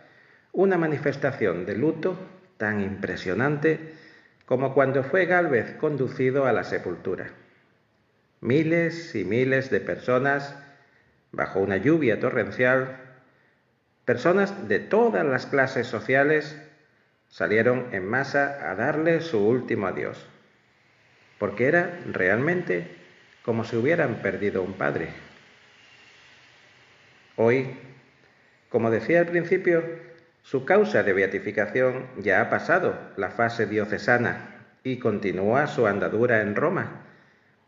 una 0.53 0.77
manifestación 0.77 1.65
de 1.65 1.75
luto 1.75 2.17
tan 2.57 2.79
impresionante 2.81 3.95
como 4.45 4.73
cuando 4.73 5.03
fue 5.03 5.25
Gálvez 5.25 5.75
conducido 5.79 6.45
a 6.45 6.53
la 6.53 6.63
sepultura. 6.63 7.31
Miles 8.39 9.13
y 9.15 9.25
miles 9.25 9.69
de 9.69 9.81
personas, 9.81 10.55
bajo 11.31 11.59
una 11.59 11.77
lluvia 11.77 12.19
torrencial, 12.19 13.10
personas 14.11 14.67
de 14.67 14.79
todas 14.79 15.25
las 15.25 15.45
clases 15.45 15.87
sociales, 15.87 16.61
salieron 17.29 17.87
en 17.93 18.05
masa 18.05 18.69
a 18.69 18.75
darle 18.75 19.21
su 19.21 19.39
último 19.39 19.87
adiós, 19.87 20.27
porque 21.39 21.67
era 21.67 21.97
realmente 22.11 22.87
como 23.41 23.63
si 23.63 23.77
hubieran 23.77 24.15
perdido 24.15 24.63
un 24.63 24.73
padre. 24.73 25.07
Hoy, 27.37 27.77
como 28.67 28.91
decía 28.91 29.21
al 29.21 29.27
principio, 29.27 29.81
su 30.43 30.65
causa 30.65 31.03
de 31.03 31.13
beatificación 31.13 32.07
ya 32.17 32.41
ha 32.41 32.49
pasado 32.49 32.99
la 33.15 33.29
fase 33.29 33.65
diocesana 33.65 34.65
y 34.83 34.99
continúa 34.99 35.67
su 35.67 35.87
andadura 35.87 36.41
en 36.41 36.57
Roma, 36.57 37.05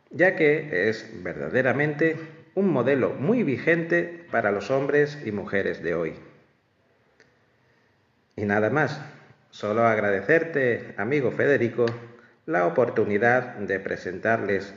ya 0.10 0.36
que 0.36 0.89
es 0.89 1.10
verdaderamente 1.23 2.17
un 2.53 2.67
modelo 2.67 3.12
muy 3.12 3.43
vigente 3.43 4.25
para 4.29 4.51
los 4.51 4.71
hombres 4.71 5.17
y 5.25 5.32
mujeres 5.32 5.82
de 5.82 5.95
hoy. 5.95 6.32
Y 8.35 8.45
nada 8.45 8.69
más, 8.69 8.99
solo 9.51 9.85
agradecerte, 9.85 10.95
amigo 10.97 11.31
Federico, 11.31 11.85
la 12.45 12.65
oportunidad 12.65 13.55
de 13.55 13.79
presentarles 13.79 14.73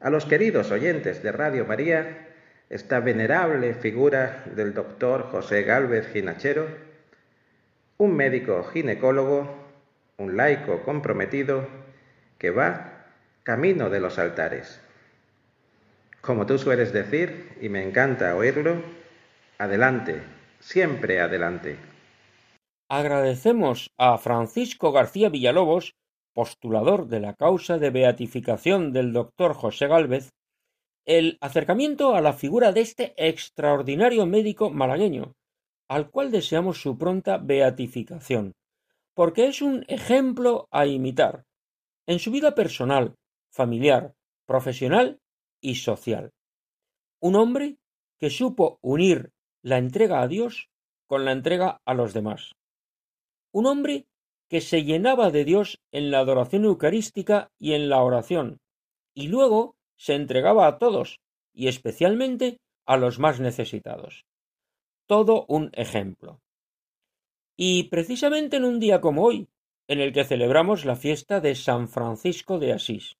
a 0.00 0.10
los 0.10 0.26
queridos 0.26 0.70
oyentes 0.70 1.22
de 1.22 1.32
Radio 1.32 1.64
María 1.64 2.28
esta 2.70 3.00
venerable 3.00 3.74
figura 3.74 4.44
del 4.54 4.74
doctor 4.74 5.22
José 5.30 5.62
Gálvez 5.62 6.12
Ginachero, 6.12 6.68
un 7.96 8.14
médico 8.14 8.62
ginecólogo, 8.64 9.56
un 10.18 10.36
laico 10.36 10.82
comprometido 10.82 11.66
que 12.38 12.50
va 12.50 13.06
camino 13.42 13.88
de 13.88 14.00
los 14.00 14.18
altares. 14.18 14.80
Como 16.20 16.44
tú 16.44 16.58
sueles 16.58 16.92
decir, 16.92 17.56
y 17.60 17.70
me 17.70 17.82
encanta 17.82 18.36
oírlo, 18.36 18.82
adelante, 19.56 20.20
siempre 20.60 21.20
adelante. 21.20 21.76
Agradecemos 22.90 23.92
a 23.98 24.16
Francisco 24.16 24.92
García 24.92 25.28
Villalobos, 25.28 25.94
postulador 26.32 27.06
de 27.06 27.20
la 27.20 27.34
causa 27.34 27.76
de 27.76 27.90
beatificación 27.90 28.92
del 28.92 29.12
doctor 29.12 29.52
José 29.52 29.88
Gálvez, 29.88 30.32
el 31.04 31.36
acercamiento 31.42 32.14
a 32.14 32.22
la 32.22 32.32
figura 32.32 32.72
de 32.72 32.80
este 32.80 33.12
extraordinario 33.18 34.24
médico 34.24 34.70
malagueño, 34.70 35.34
al 35.86 36.10
cual 36.10 36.30
deseamos 36.30 36.80
su 36.80 36.96
pronta 36.96 37.36
beatificación, 37.36 38.54
porque 39.14 39.48
es 39.48 39.60
un 39.60 39.84
ejemplo 39.88 40.66
a 40.70 40.86
imitar 40.86 41.44
en 42.06 42.18
su 42.18 42.30
vida 42.30 42.54
personal, 42.54 43.16
familiar, 43.50 44.14
profesional 44.46 45.20
y 45.60 45.74
social. 45.74 46.32
Un 47.20 47.36
hombre 47.36 47.76
que 48.18 48.30
supo 48.30 48.78
unir 48.80 49.30
la 49.62 49.76
entrega 49.76 50.22
a 50.22 50.28
Dios 50.28 50.70
con 51.06 51.26
la 51.26 51.32
entrega 51.32 51.82
a 51.84 51.92
los 51.92 52.14
demás. 52.14 52.57
Un 53.52 53.66
hombre 53.66 54.06
que 54.48 54.60
se 54.60 54.84
llenaba 54.84 55.30
de 55.30 55.44
Dios 55.44 55.80
en 55.92 56.10
la 56.10 56.20
adoración 56.20 56.64
eucarística 56.64 57.50
y 57.58 57.74
en 57.74 57.88
la 57.88 58.02
oración, 58.02 58.60
y 59.14 59.28
luego 59.28 59.76
se 59.96 60.14
entregaba 60.14 60.66
a 60.66 60.78
todos, 60.78 61.20
y 61.52 61.68
especialmente 61.68 62.60
a 62.86 62.96
los 62.96 63.18
más 63.18 63.40
necesitados. 63.40 64.24
Todo 65.06 65.44
un 65.48 65.70
ejemplo. 65.74 66.40
Y 67.56 67.84
precisamente 67.84 68.56
en 68.56 68.64
un 68.64 68.78
día 68.78 69.00
como 69.00 69.24
hoy, 69.24 69.48
en 69.88 70.00
el 70.00 70.12
que 70.12 70.24
celebramos 70.24 70.84
la 70.84 70.96
fiesta 70.96 71.40
de 71.40 71.54
San 71.54 71.88
Francisco 71.88 72.58
de 72.58 72.72
Asís. 72.72 73.16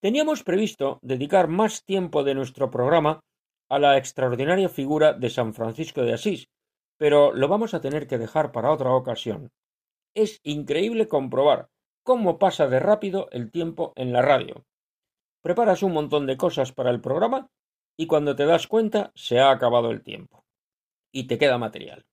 Teníamos 0.00 0.44
previsto 0.44 0.98
dedicar 1.02 1.48
más 1.48 1.84
tiempo 1.84 2.22
de 2.22 2.34
nuestro 2.34 2.70
programa 2.70 3.24
a 3.68 3.78
la 3.78 3.96
extraordinaria 3.98 4.68
figura 4.68 5.14
de 5.14 5.30
San 5.30 5.54
Francisco 5.54 6.02
de 6.02 6.12
Asís, 6.12 6.48
pero 6.96 7.32
lo 7.32 7.48
vamos 7.48 7.74
a 7.74 7.80
tener 7.80 8.06
que 8.06 8.18
dejar 8.18 8.52
para 8.52 8.72
otra 8.72 8.92
ocasión. 8.92 9.50
Es 10.14 10.40
increíble 10.42 11.08
comprobar 11.08 11.68
cómo 12.02 12.38
pasa 12.38 12.68
de 12.68 12.80
rápido 12.80 13.28
el 13.32 13.50
tiempo 13.50 13.92
en 13.96 14.12
la 14.12 14.22
radio. 14.22 14.64
Preparas 15.42 15.82
un 15.82 15.92
montón 15.92 16.26
de 16.26 16.36
cosas 16.36 16.72
para 16.72 16.90
el 16.90 17.00
programa 17.00 17.48
y 17.96 18.06
cuando 18.06 18.36
te 18.36 18.46
das 18.46 18.66
cuenta 18.66 19.12
se 19.14 19.38
ha 19.38 19.50
acabado 19.50 19.90
el 19.90 20.02
tiempo. 20.02 20.44
Y 21.12 21.26
te 21.26 21.38
queda 21.38 21.58
material. 21.58 22.06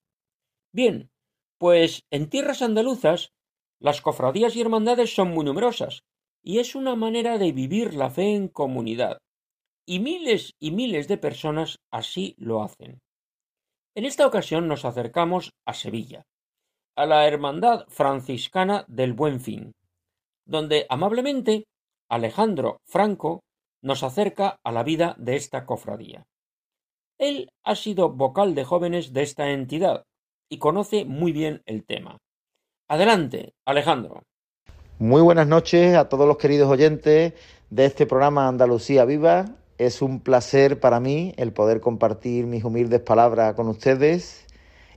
Bien, 0.72 1.12
pues 1.58 2.04
en 2.12 2.30
tierras 2.30 2.62
andaluzas 2.62 3.32
las 3.80 4.02
cofradías 4.02 4.56
y 4.56 4.62
hermandades 4.62 5.14
son 5.14 5.30
muy 5.30 5.46
numerosas 5.46 6.04
y 6.42 6.60
es 6.60 6.76
una 6.76 6.96
manera 6.96 7.38
de 7.38 7.52
vivir 7.52 7.94
la 7.94 8.10
fe 8.10 8.34
en 8.34 8.48
comunidad. 8.48 9.20
Y 9.86 10.00
miles 10.00 10.54
y 10.60 10.72
miles 10.72 11.08
de 11.08 11.18
personas 11.18 11.80
así 11.92 12.36
lo 12.38 12.64
hacen. 12.64 13.03
En 13.96 14.06
esta 14.06 14.26
ocasión 14.26 14.68
nos 14.68 14.86
acercamos 14.86 15.52
a 15.68 15.74
Sevilla, 15.76 16.24
a 16.96 17.06
la 17.06 17.28
Hermandad 17.28 17.86
Franciscana 17.90 18.86
del 18.88 19.14
Buen 19.14 19.40
Fin, 19.40 19.72
donde 20.48 20.88
amablemente 20.90 21.66
Alejandro 22.10 22.80
Franco 22.88 23.42
nos 23.84 24.02
acerca 24.02 24.58
a 24.64 24.72
la 24.72 24.82
vida 24.82 25.16
de 25.20 25.36
esta 25.36 25.68
cofradía. 25.68 26.26
Él 27.20 27.52
ha 27.64 27.76
sido 27.76 28.10
vocal 28.10 28.56
de 28.56 28.64
jóvenes 28.64 29.14
de 29.14 29.22
esta 29.22 29.52
entidad 29.52 30.06
y 30.50 30.58
conoce 30.58 31.06
muy 31.06 31.32
bien 31.32 31.62
el 31.68 31.86
tema. 31.86 32.18
Adelante, 32.90 33.54
Alejandro. 33.64 34.24
Muy 34.98 35.22
buenas 35.22 35.48
noches 35.48 35.96
a 35.96 36.10
todos 36.10 36.28
los 36.28 36.38
queridos 36.38 36.70
oyentes 36.70 37.34
de 37.70 37.86
este 37.86 38.08
programa 38.08 38.48
Andalucía 38.48 39.06
Viva. 39.06 39.46
Es 39.80 40.04
un 40.04 40.20
placer 40.20 40.80
para 40.80 41.00
mí 41.00 41.34
el 41.38 41.52
poder 41.52 41.82
compartir 41.82 42.46
mis 42.46 42.64
humildes 42.64 43.02
palabras 43.02 43.56
con 43.56 43.68
ustedes 43.68 44.46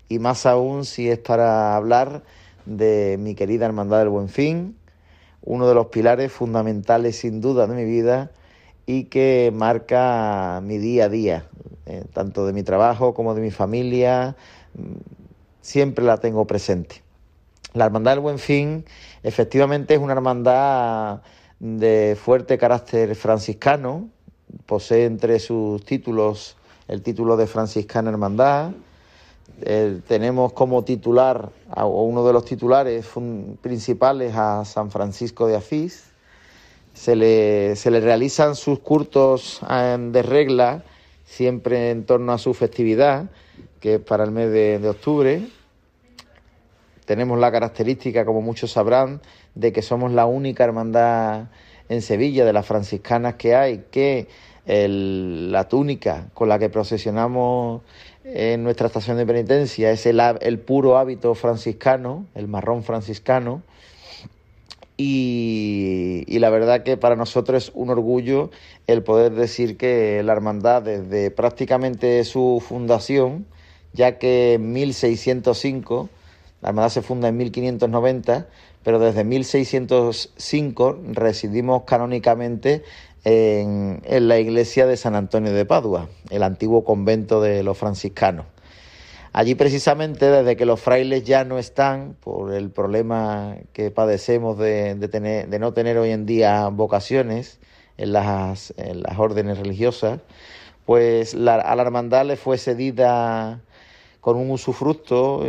y 0.09 0.19
más 0.19 0.45
aún 0.45 0.85
si 0.85 1.09
es 1.09 1.19
para 1.19 1.77
hablar 1.77 2.23
de 2.67 3.17
mi 3.19 3.35
querida 3.35 3.65
Hermandad 3.65 4.01
del 4.01 4.11
Buen 4.11 4.29
Fin, 4.29 4.77
uno 5.41 5.67
de 5.67 5.75
los 5.75 5.87
pilares 5.87 6.31
fundamentales 6.31 7.17
sin 7.17 7.41
duda 7.41 7.67
de 7.67 7.75
mi 7.75 7.85
vida 7.85 8.33
y 8.85 9.05
que 9.05 9.51
marca 9.55 10.61
mi 10.63 10.77
día 10.77 11.07
a 11.07 11.09
día, 11.09 11.49
eh, 11.87 12.05
tanto 12.13 12.47
de 12.47 12.53
mi 12.53 12.63
trabajo 12.63 13.15
como 13.15 13.35
de 13.35 13.41
mi 13.41 13.51
familia, 13.51 14.37
mm, 14.75 14.93
siempre 15.63 16.05
la 16.05 16.19
tengo 16.19 16.47
presente. 16.47 17.03
La 17.73 17.87
Hermandad 17.87 18.13
del 18.13 18.21
Buen 18.21 18.39
Fin 18.39 18.85
efectivamente 19.23 19.95
es 19.95 20.01
una 20.01 20.13
hermandad 20.13 21.23
de 21.61 22.17
fuerte 22.21 22.59
carácter 22.59 23.15
franciscano, 23.15 24.11
posee 24.67 25.05
entre 25.05 25.39
sus 25.39 25.85
títulos 25.85 26.57
el 26.89 27.03
título 27.03 27.37
de 27.37 27.47
franciscana 27.47 28.11
hermandad, 28.11 28.73
eh, 29.63 30.01
tenemos 30.07 30.53
como 30.53 30.85
titular, 30.85 31.51
o 31.75 32.03
uno 32.05 32.27
de 32.27 32.33
los 32.33 32.45
titulares 32.45 33.07
principales 33.61 34.35
a 34.37 34.65
San 34.65 34.91
Francisco 34.91 35.47
de 35.47 35.57
Asís. 35.57 36.11
Se 36.95 37.15
le, 37.17 37.77
se 37.77 37.91
le 37.91 38.01
realizan 38.01 38.55
sus 38.55 38.79
cultos 38.79 39.61
eh, 39.69 39.97
de 39.99 40.23
regla 40.23 40.85
siempre 41.25 41.91
en 41.91 42.05
torno 42.05 42.33
a 42.33 42.39
su 42.39 42.55
festividad, 42.55 43.31
que 43.81 43.95
es 43.95 44.01
para 44.01 44.25
el 44.25 44.31
mes 44.31 44.51
de, 44.51 44.89
octubre. 44.89 45.47
Tenemos 47.05 47.39
la 47.39 47.53
característica, 47.53 48.25
como 48.25 48.41
muchos 48.41 48.73
sabrán, 48.73 49.21
de 49.55 49.73
que 49.73 49.83
somos 49.83 50.13
la 50.13 50.27
única 50.27 50.65
hermandad 50.65 51.47
en 51.89 52.03
Sevilla 52.03 52.45
de 52.45 52.53
las 52.53 52.67
franciscanas 52.67 53.35
que 53.35 53.55
hay, 53.55 53.85
que 53.91 54.29
la 54.67 55.69
túnica 55.69 56.29
con 56.35 56.49
la 56.49 56.59
que 56.59 56.69
procesionamos 56.69 57.83
en 58.25 58.65
nuestra 58.65 58.89
estación 58.89 59.17
de 59.17 59.25
penitencia 59.25 59.93
es 59.93 60.05
el, 60.07 60.21
el 60.41 60.59
puro 60.59 60.99
hábito 60.99 61.35
franciscano, 61.35 62.27
el 62.35 62.49
marrón 62.49 62.83
franciscano, 62.83 63.63
y, 64.99 66.25
y, 66.27 66.39
la 66.39 66.49
verdad 66.49 66.83
que 66.83 66.97
para 66.97 67.17
nosotros 67.17 67.65
es 67.65 67.73
un 67.75 67.91
orgullo 67.91 68.51
el 68.87 69.03
poder 69.03 69.35
decir 69.35 69.77
que 69.77 70.23
la 70.25 70.33
hermandad 70.33 70.81
desde 70.81 71.31
prácticamente 71.31 72.25
su 72.25 72.63
fundación, 72.67 73.45
ya 73.93 74.19
que 74.19 74.55
en 74.55 74.73
1605, 74.73 76.09
la 76.63 76.71
hermandad 76.71 76.89
se 76.89 77.03
funda 77.03 77.29
en 77.29 77.37
1590, 77.37 78.47
pero 78.87 79.01
desde 79.01 79.25
1605 79.25 81.01
residimos 81.09 81.83
canónicamente 81.83 82.85
en, 83.25 84.01
la 84.07 84.39
iglesia 84.39 84.87
de 84.87 84.97
San 84.97 85.17
Antonio 85.17 85.53
de 85.53 85.65
Padua, 85.65 86.09
el 86.31 86.45
antiguo 86.45 86.85
convento 86.85 87.41
de 87.41 87.65
los 87.65 87.77
franciscanos. 87.77 88.47
Allí 89.33 89.57
precisamente 89.57 90.31
desde 90.31 90.57
que 90.57 90.67
los 90.67 90.81
frailes 90.81 91.25
ya 91.25 91.43
no 91.43 91.59
están 91.59 92.15
por 92.21 92.55
el 92.55 92.71
problema 92.71 93.57
que 93.73 93.91
padecemos 93.91 94.57
de, 94.57 94.95
tener, 95.11 95.49
de 95.49 95.59
no 95.59 95.73
tener 95.73 95.99
hoy 95.99 96.11
en 96.11 96.25
día 96.25 96.69
vocaciones 96.69 97.59
en 97.97 98.13
las, 98.13 98.73
en 98.77 99.03
las 99.03 99.19
órdenes 99.19 99.59
religiosas, 99.59 100.21
pues 100.85 101.35
la, 101.35 101.57
a 101.57 101.75
la 101.75 101.83
hermandad 101.83 102.25
le 102.25 102.37
fue 102.37 102.57
cedida 102.57 103.63
con 104.27 104.39
un 104.39 104.51
usufructo, 104.51 105.47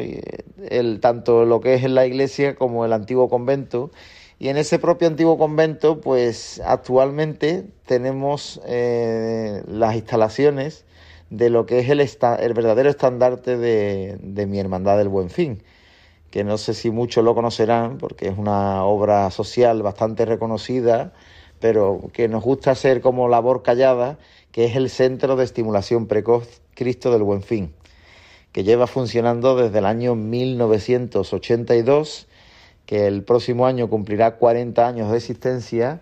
el, 0.69 0.99
tanto 0.99 1.45
lo 1.45 1.61
que 1.61 1.73
es 1.73 1.83
en 1.83 1.95
la 1.95 2.05
iglesia 2.05 2.53
como 2.53 2.85
el 2.85 2.93
antiguo 2.93 3.27
convento. 3.27 3.89
Y 4.37 4.49
en 4.49 4.57
ese 4.57 4.77
propio 4.77 5.07
antiguo 5.07 5.39
convento, 5.39 5.99
pues 5.99 6.61
actualmente 6.63 7.65
tenemos 7.87 8.61
eh, 8.67 9.63
las 9.67 9.95
instalaciones 9.95 10.85
de 11.31 11.49
lo 11.49 11.65
que 11.65 11.79
es 11.79 11.89
el, 11.89 12.01
el 12.01 12.53
verdadero 12.53 12.91
estandarte 12.91 13.57
de, 13.57 14.19
de, 14.21 14.45
mi 14.45 14.59
Hermandad 14.59 14.99
del 14.99 15.09
Buen 15.09 15.31
Fin, 15.31 15.63
que 16.29 16.43
no 16.43 16.59
sé 16.59 16.75
si 16.75 16.91
muchos 16.91 17.23
lo 17.23 17.33
conocerán 17.33 17.97
porque 17.97 18.27
es 18.27 18.37
una 18.37 18.83
obra 18.85 19.31
social 19.31 19.81
bastante 19.81 20.23
reconocida, 20.23 21.13
pero 21.59 22.11
que 22.13 22.27
nos 22.27 22.43
gusta 22.43 22.75
ser 22.75 23.01
como 23.01 23.27
labor 23.27 23.63
callada, 23.63 24.19
que 24.51 24.65
es 24.65 24.75
el 24.75 24.91
Centro 24.91 25.35
de 25.35 25.45
Estimulación 25.45 26.05
Precoz 26.05 26.61
Cristo 26.75 27.11
del 27.11 27.23
Buen 27.23 27.41
Fin, 27.41 27.73
que 28.57 28.63
lleva 28.63 28.87
funcionando 28.87 29.55
desde 29.55 29.77
el 29.77 29.85
año 29.85 30.15
1982, 30.15 32.25
que 32.87 33.05
el 33.05 33.21
próximo 33.21 33.67
año 33.67 33.87
cumplirá 33.87 34.37
40 34.37 34.87
años 34.87 35.11
de 35.11 35.17
existencia 35.17 36.01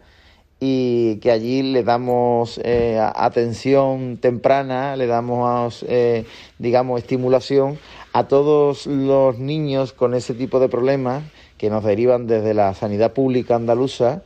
y 0.61 1.17
que 1.17 1.31
allí 1.31 1.63
le 1.63 1.83
damos 1.83 2.61
eh, 2.63 2.97
atención 3.13 4.19
temprana, 4.21 4.95
le 4.95 5.05
damos, 5.05 5.83
eh, 5.89 6.23
digamos, 6.57 7.01
estimulación 7.01 7.77
a 8.13 8.29
todos 8.29 8.87
los 8.87 9.37
niños 9.37 9.91
con 9.91 10.13
ese 10.13 10.33
tipo 10.33 10.61
de 10.61 10.69
problemas 10.69 11.25
que 11.57 11.69
nos 11.69 11.83
derivan 11.83 12.25
desde 12.25 12.53
la 12.53 12.73
sanidad 12.73 13.11
pública 13.11 13.55
andaluza, 13.55 14.23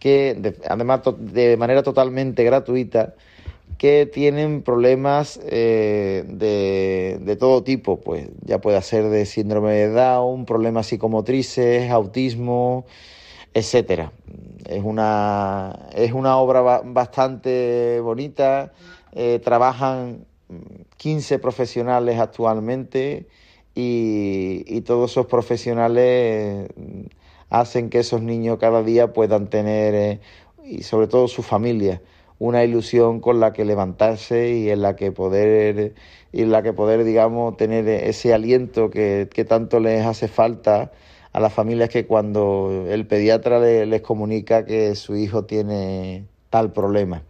que 0.00 0.56
además 0.68 1.02
de 1.16 1.56
manera 1.56 1.84
totalmente 1.84 2.42
gratuita, 2.42 3.14
que 3.76 4.06
tienen 4.06 4.62
problemas 4.62 5.38
eh, 5.44 6.24
de, 6.26 7.18
de, 7.20 7.36
todo 7.36 7.62
tipo, 7.62 8.00
pues. 8.00 8.28
Ya 8.44 8.60
puede 8.60 8.80
ser 8.82 9.08
de 9.08 9.26
síndrome 9.26 9.72
de 9.72 9.88
Down, 9.90 10.46
problemas 10.46 10.86
psicomotrices, 10.86 11.90
autismo, 11.90 12.86
etcétera. 13.54 14.12
Es 14.66 14.82
una, 14.84 15.88
es 15.94 16.12
una 16.12 16.36
obra 16.36 16.82
bastante 16.84 18.00
bonita, 18.00 18.72
eh, 19.12 19.40
trabajan 19.42 20.26
15 20.96 21.38
profesionales 21.38 22.18
actualmente 22.18 23.26
y, 23.74 24.80
todos 24.82 25.10
esos 25.10 25.26
profesionales 25.26 26.70
hacen 27.50 27.90
que 27.90 28.00
esos 28.00 28.22
niños 28.22 28.58
cada 28.58 28.82
día 28.82 29.12
puedan 29.12 29.48
tener, 29.48 29.94
eh, 29.94 30.20
y 30.64 30.82
sobre 30.82 31.06
todo 31.08 31.28
su 31.28 31.42
familia, 31.42 32.00
una 32.38 32.64
ilusión 32.64 33.20
con 33.20 33.40
la 33.40 33.52
que 33.52 33.64
levantarse 33.64 34.52
y 34.52 34.70
en 34.70 34.82
la 34.82 34.96
que 34.96 35.12
poder, 35.12 35.94
y 36.32 36.42
en 36.42 36.50
la 36.52 36.62
que 36.62 36.72
poder 36.72 37.04
digamos, 37.04 37.56
tener 37.56 37.88
ese 37.88 38.32
aliento 38.32 38.90
que, 38.90 39.28
que 39.32 39.44
tanto 39.44 39.80
les 39.80 40.04
hace 40.06 40.28
falta 40.28 40.92
a 41.32 41.40
las 41.40 41.52
familias 41.52 41.88
que 41.88 42.06
cuando 42.06 42.86
el 42.88 43.06
pediatra 43.06 43.60
les 43.60 44.02
comunica 44.02 44.64
que 44.64 44.94
su 44.94 45.16
hijo 45.16 45.44
tiene 45.44 46.24
tal 46.50 46.72
problema. 46.72 47.22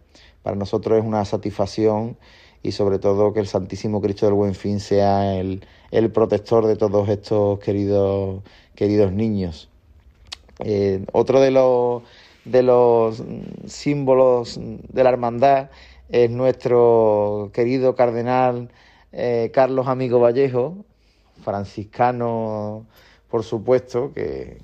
Para 0.43 0.55
nosotros 0.55 0.99
es 0.99 1.05
una 1.05 1.25
satisfacción 1.25 2.17
y 2.63 2.71
sobre 2.71 2.99
todo 2.99 3.33
que 3.33 3.39
el 3.39 3.47
Santísimo 3.47 4.01
Cristo 4.01 4.25
del 4.25 4.35
Buen 4.35 4.55
Fin 4.55 4.79
sea 4.79 5.35
el, 5.35 5.61
protector 6.13 6.65
de 6.65 6.75
todos 6.75 7.09
estos 7.09 7.59
queridos, 7.59 8.41
queridos 8.75 9.11
niños. 9.11 9.69
Eh, 10.59 11.05
otro 11.13 11.39
de 11.39 11.51
los, 11.51 12.03
de 12.45 12.63
los 12.63 13.23
símbolos 13.67 14.59
de 14.59 15.03
la 15.03 15.09
hermandad 15.09 15.69
es 16.09 16.29
nuestro 16.29 17.51
querido 17.53 17.95
cardenal 17.95 18.69
eh, 19.11 19.51
Carlos 19.53 19.87
Amigo 19.87 20.19
Vallejo, 20.19 20.85
franciscano 21.43 22.85
por 23.29 23.43
supuesto, 23.43 24.11
que, 24.13 24.57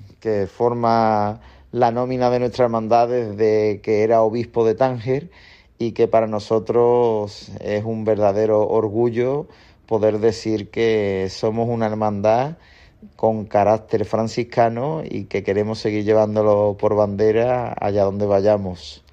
forma 0.47 1.39
la 1.71 1.91
nómina 1.91 2.32
de 2.32 2.39
nuestra 2.39 2.65
hermandad 2.65 3.09
desde 3.09 3.80
que 3.82 4.01
era 4.01 4.23
obispo 4.23 4.65
de 4.65 4.73
Tánger 4.73 5.30
y 5.78 5.91
que 5.91 6.07
para 6.07 6.26
nosotros 6.26 7.51
es 7.61 7.84
un 7.84 8.05
verdadero 8.05 8.67
orgullo 8.67 9.45
poder 9.86 10.17
decir 10.17 10.71
que 10.71 11.28
somos 11.30 11.69
una 11.69 11.86
hermandad 11.86 12.57
con 13.15 13.45
carácter 13.45 14.05
franciscano 14.05 15.03
y 15.03 15.25
que 15.25 15.43
queremos 15.43 15.79
seguir 15.79 16.03
llevándolo 16.03 16.75
por 16.79 16.95
bandera 16.95 17.75
allá 17.79 18.03
donde 18.03 18.25
vayamos. 18.25 19.03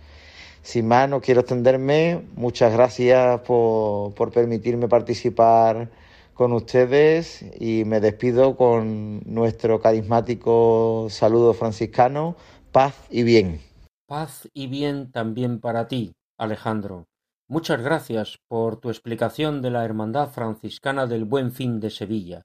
Sin 0.62 0.88
más, 0.88 1.08
no 1.08 1.20
quiero 1.20 1.40
extenderme. 1.40 2.22
Muchas 2.36 2.72
gracias 2.72 3.40
por, 3.40 4.14
por 4.14 4.30
permitirme 4.30 4.88
participar 4.88 5.88
con 6.34 6.52
ustedes 6.52 7.44
y 7.60 7.84
me 7.84 8.00
despido 8.00 8.56
con 8.56 9.20
nuestro 9.26 9.80
carismático 9.80 11.06
saludo 11.10 11.52
franciscano, 11.54 12.36
paz 12.70 12.94
y 13.10 13.22
bien. 13.22 13.60
Paz 14.06 14.48
y 14.52 14.66
bien 14.66 15.10
también 15.10 15.60
para 15.60 15.88
ti, 15.88 16.12
Alejandro. 16.38 17.06
Muchas 17.48 17.82
gracias 17.82 18.38
por 18.48 18.78
tu 18.78 18.88
explicación 18.88 19.62
de 19.62 19.70
la 19.70 19.84
Hermandad 19.84 20.30
Franciscana 20.30 21.06
del 21.06 21.24
Buen 21.24 21.52
Fin 21.52 21.80
de 21.80 21.90
Sevilla. 21.90 22.42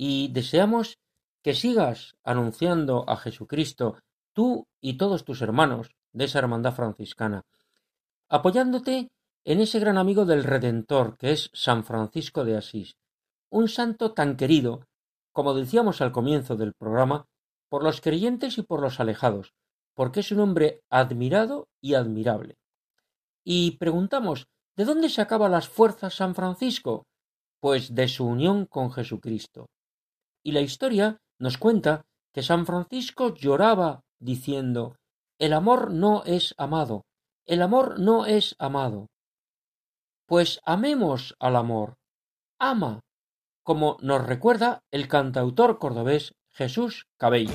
Y 0.00 0.28
deseamos 0.28 0.96
que 1.42 1.54
sigas 1.54 2.14
anunciando 2.22 3.04
a 3.08 3.16
Jesucristo, 3.16 3.98
tú 4.32 4.68
y 4.80 4.96
todos 4.96 5.24
tus 5.24 5.42
hermanos 5.42 5.90
de 6.12 6.26
esa 6.26 6.38
Hermandad 6.38 6.72
Franciscana, 6.72 7.42
apoyándote 8.28 9.10
en 9.44 9.60
ese 9.60 9.80
gran 9.80 9.98
amigo 9.98 10.24
del 10.24 10.44
Redentor 10.44 11.16
que 11.18 11.32
es 11.32 11.50
San 11.52 11.82
Francisco 11.82 12.44
de 12.44 12.56
Asís, 12.56 12.96
un 13.50 13.66
santo 13.68 14.12
tan 14.12 14.36
querido, 14.36 14.86
como 15.32 15.52
decíamos 15.52 16.00
al 16.00 16.12
comienzo 16.12 16.54
del 16.54 16.74
programa, 16.74 17.26
por 17.68 17.82
los 17.82 18.00
creyentes 18.00 18.56
y 18.56 18.62
por 18.62 18.80
los 18.80 19.00
alejados, 19.00 19.52
porque 19.94 20.20
es 20.20 20.30
un 20.30 20.38
hombre 20.38 20.80
admirado 20.90 21.66
y 21.80 21.94
admirable. 21.94 22.56
Y 23.42 23.72
preguntamos, 23.78 24.46
¿de 24.76 24.84
dónde 24.84 25.08
sacaba 25.08 25.48
las 25.48 25.68
fuerzas 25.68 26.14
San 26.14 26.36
Francisco? 26.36 27.08
Pues 27.58 27.96
de 27.96 28.06
su 28.06 28.26
unión 28.26 28.64
con 28.66 28.92
Jesucristo. 28.92 29.66
Y 30.42 30.52
la 30.52 30.60
historia 30.60 31.18
nos 31.38 31.58
cuenta 31.58 32.04
que 32.32 32.42
San 32.42 32.66
Francisco 32.66 33.34
lloraba 33.34 34.02
diciendo, 34.18 34.96
el 35.38 35.52
amor 35.52 35.92
no 35.92 36.24
es 36.24 36.54
amado, 36.58 37.04
el 37.46 37.62
amor 37.62 38.00
no 38.00 38.26
es 38.26 38.54
amado. 38.58 39.06
Pues 40.26 40.60
amemos 40.64 41.34
al 41.38 41.56
amor, 41.56 41.94
ama, 42.58 43.00
como 43.62 43.96
nos 44.00 44.26
recuerda 44.26 44.82
el 44.90 45.08
cantautor 45.08 45.78
cordobés 45.78 46.34
Jesús 46.50 47.06
Cabello. 47.16 47.54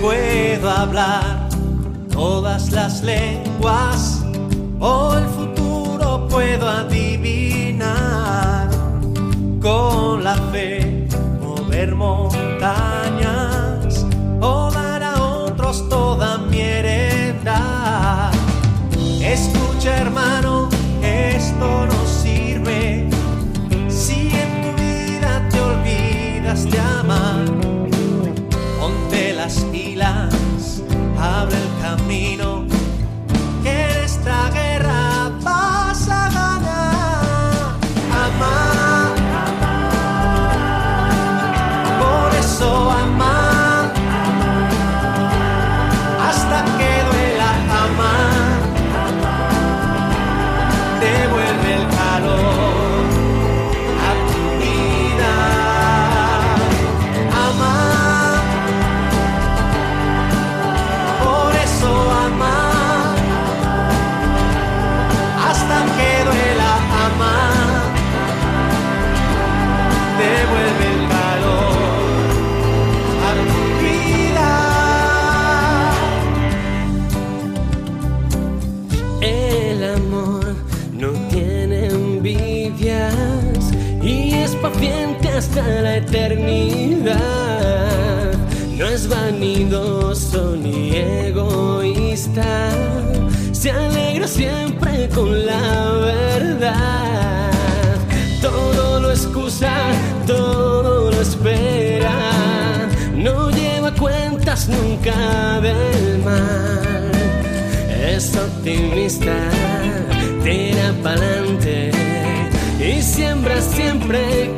Puedo 0.00 0.70
hablar 0.70 1.48
todas 2.12 2.72
las 2.72 3.02
lenguas, 3.02 4.24
o 4.80 5.14
el 5.14 5.24
futuro 5.26 5.61
puedo 6.32 6.66
adivinar 6.66 7.82
con 9.60 10.24
la 10.24 10.34
fe, 10.50 11.06
mover 11.42 11.94
montañas 11.94 13.26
o 14.40 14.70
dar 14.70 15.02
a 15.02 15.22
otros 15.22 15.86
toda 15.90 16.38
mi 16.38 16.58
heredad. 16.62 18.32
Escucha, 19.20 19.98
hermano, 19.98 20.70
esto 21.02 21.86
no 21.86 22.06
sirve 22.06 23.10
si 23.88 24.30
en 24.44 24.62
tu 24.62 24.72
vida 24.82 25.46
te 25.50 25.60
olvidas 25.60 26.64
de 26.70 26.78
amar. 26.80 27.44
Ponte 28.80 29.34
las 29.34 29.56
pilas, 29.70 30.82
abre 31.18 31.58
el 31.58 31.68
camino, 31.82 32.51
se 93.62 93.70
alegra 93.70 94.26
siempre 94.26 95.08
con 95.10 95.46
la 95.46 95.92
verdad. 95.92 97.52
Todo 98.40 98.98
lo 98.98 99.10
excusa, 99.12 99.72
todo 100.26 101.12
lo 101.12 101.20
espera, 101.20 102.10
no 103.14 103.50
lleva 103.50 103.94
cuentas 103.94 104.68
nunca 104.68 105.60
del 105.60 106.18
mal. 106.24 107.12
Es 108.04 108.34
optimista, 108.36 109.36
tira 110.42 110.92
pa'lante 111.04 111.92
y 112.80 113.00
siembra 113.00 113.60
siempre 113.60 114.50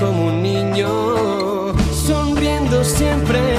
como 0.00 0.26
un 0.26 0.42
niño, 0.42 0.88
sonriendo 1.92 2.84
siempre 2.84 3.55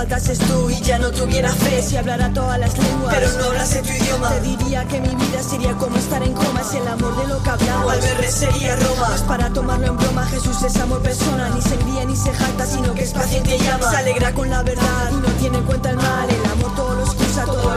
faltases 0.00 0.38
tú 0.38 0.70
y 0.70 0.80
ya 0.80 0.98
no 0.98 1.10
tuviera 1.10 1.52
fe. 1.52 1.82
Si 1.82 1.94
hablara 1.94 2.32
todas 2.32 2.58
las 2.58 2.72
lenguas, 2.78 3.14
pero 3.14 3.30
no 3.38 3.44
hablase 3.50 3.82
tu 3.82 3.90
idioma, 3.90 4.30
te 4.30 4.40
diría 4.40 4.84
que 4.86 4.98
mi 4.98 5.14
vida 5.14 5.42
sería 5.42 5.72
como 5.74 5.96
estar 5.98 6.22
en 6.22 6.32
coma. 6.32 6.62
Es 6.62 6.72
el 6.72 6.88
amor 6.88 7.14
de 7.20 7.28
lo 7.28 7.42
que 7.42 7.50
hablamos. 7.50 7.92
Al 7.92 8.24
sería 8.24 8.76
Roma. 8.76 9.08
No 9.08 9.14
es 9.14 9.22
para 9.22 9.50
tomarlo 9.50 9.86
en 9.88 9.96
broma, 9.98 10.24
Jesús 10.26 10.62
es 10.62 10.76
amor 10.76 11.02
persona. 11.02 11.50
Ni 11.50 11.60
se 11.60 11.74
envía 11.74 12.04
ni 12.06 12.16
se 12.16 12.32
jacta, 12.32 12.64
sino 12.64 12.94
que 12.94 13.02
es 13.02 13.12
paciente 13.12 13.56
y 13.56 13.58
llama. 13.58 13.90
Se 13.90 13.96
alegra 13.98 14.32
con 14.32 14.48
la 14.48 14.62
verdad 14.62 15.10
y 15.10 15.16
no 15.16 15.28
tiene 15.38 15.58
en 15.58 15.64
cuenta 15.64 15.90
el 15.90 15.96
mal. 15.96 16.28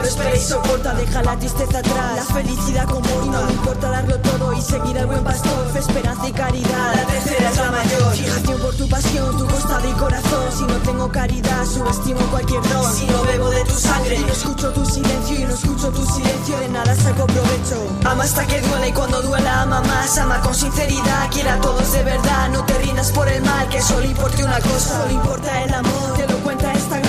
Espera 0.04 0.36
y 0.36 0.40
soporta. 0.40 0.94
Deja 0.94 1.22
la 1.22 1.36
tristeza 1.36 1.78
atrás, 1.78 2.16
la 2.16 2.34
felicidad 2.34 2.86
comporta. 2.88 3.24
Y 3.24 3.28
no 3.28 3.50
importa 3.50 3.90
darlo 3.90 4.18
todo 4.20 4.52
y 4.52 4.62
seguir 4.62 4.98
al 4.98 5.06
buen 5.06 5.24
pastor. 5.24 5.70
Fe, 5.72 5.78
esperanza 5.78 6.28
y 6.28 6.32
caridad. 6.32 6.94
La 6.94 7.06
tercera 7.06 7.50
es 7.50 7.56
la 7.56 7.70
mayor. 7.70 8.12
Fijación 8.14 8.60
por 8.60 8.74
tu 8.76 8.88
pasión, 8.88 9.38
tu 9.38 9.46
costado 9.46 9.88
y 9.88 9.92
corazón. 9.92 10.52
Si 10.56 10.62
no 10.64 10.74
tengo 10.78 11.10
caridad, 11.10 11.64
subestimo 11.66 12.20
cualquier 12.30 12.62
don. 12.68 12.92
Si 12.92 13.06
no 13.06 13.22
bebo 13.24 13.50
de 13.50 13.64
tu 13.64 13.74
sangre, 13.74 14.16
y 14.16 14.24
no 14.24 14.32
escucho 14.32 14.72
tu 14.72 14.84
silencio 14.84 15.40
y 15.40 15.44
no 15.44 15.54
escucho 15.54 15.88
tu 15.90 16.04
silencio, 16.06 16.58
de 16.58 16.68
nada 16.68 16.94
saco 16.94 17.26
provecho. 17.26 17.76
Ama 18.04 18.24
hasta 18.24 18.46
que 18.46 18.60
duele 18.60 18.88
y 18.88 18.92
cuando 18.92 19.22
duela 19.22 19.62
ama 19.62 19.80
más. 19.82 20.18
Ama 20.18 20.40
con 20.40 20.54
sinceridad, 20.54 21.30
quiera 21.30 21.54
a 21.54 21.60
todos 21.60 21.92
de 21.92 22.02
verdad. 22.02 22.48
No 22.50 22.64
te 22.64 22.78
rindas 22.78 23.10
por 23.12 23.28
el 23.28 23.42
mal, 23.42 23.68
que 23.68 23.80
solo 23.82 24.04
importe 24.04 24.44
una 24.44 24.60
cosa. 24.60 25.02
Solo 25.02 25.12
importa 25.12 25.62
el 25.62 25.74
amor, 25.74 26.14
te 26.16 26.26
lo 26.26 26.38
cuenta 26.38 26.72
esta. 26.72 27.03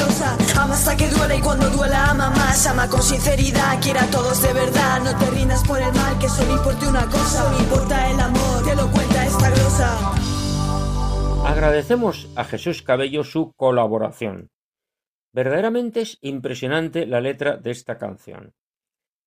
Ama 0.65 0.73
hasta 0.73 0.97
que 0.97 1.07
duele 1.09 1.37
y 1.37 1.41
cuando 1.41 1.69
duela 1.69 2.09
ama 2.09 2.31
más. 2.31 2.65
Ama 2.65 2.89
con 2.89 3.03
sinceridad, 3.03 3.79
quiera 3.83 4.01
a 4.01 4.09
todos 4.09 4.41
de 4.41 4.51
verdad. 4.51 4.99
No 5.03 5.15
te 5.19 5.29
rindas 5.29 5.63
por 5.63 5.79
el 5.79 5.93
mal, 5.93 6.17
que 6.17 6.27
solo 6.27 6.53
importe 6.55 6.87
una 6.87 7.05
cosa. 7.05 7.43
Solo 7.43 7.59
importa 7.59 8.09
el 8.09 8.19
amor, 8.19 8.63
te 8.65 8.75
lo 8.75 8.89
cuenta 8.89 9.27
esta 9.27 9.51
glosa. 9.51 10.15
Agradecemos 11.45 12.27
a 12.35 12.43
Jesús 12.45 12.81
Cabello 12.81 13.23
su 13.23 13.53
colaboración. 13.55 14.49
Verdaderamente 15.33 16.01
es 16.01 16.17
impresionante 16.21 17.05
la 17.05 17.21
letra 17.21 17.57
de 17.57 17.69
esta 17.69 17.99
canción. 17.99 18.55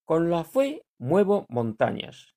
Con 0.04 0.30
la 0.30 0.42
fe 0.42 0.82
muevo 0.98 1.46
montañas. 1.48 2.34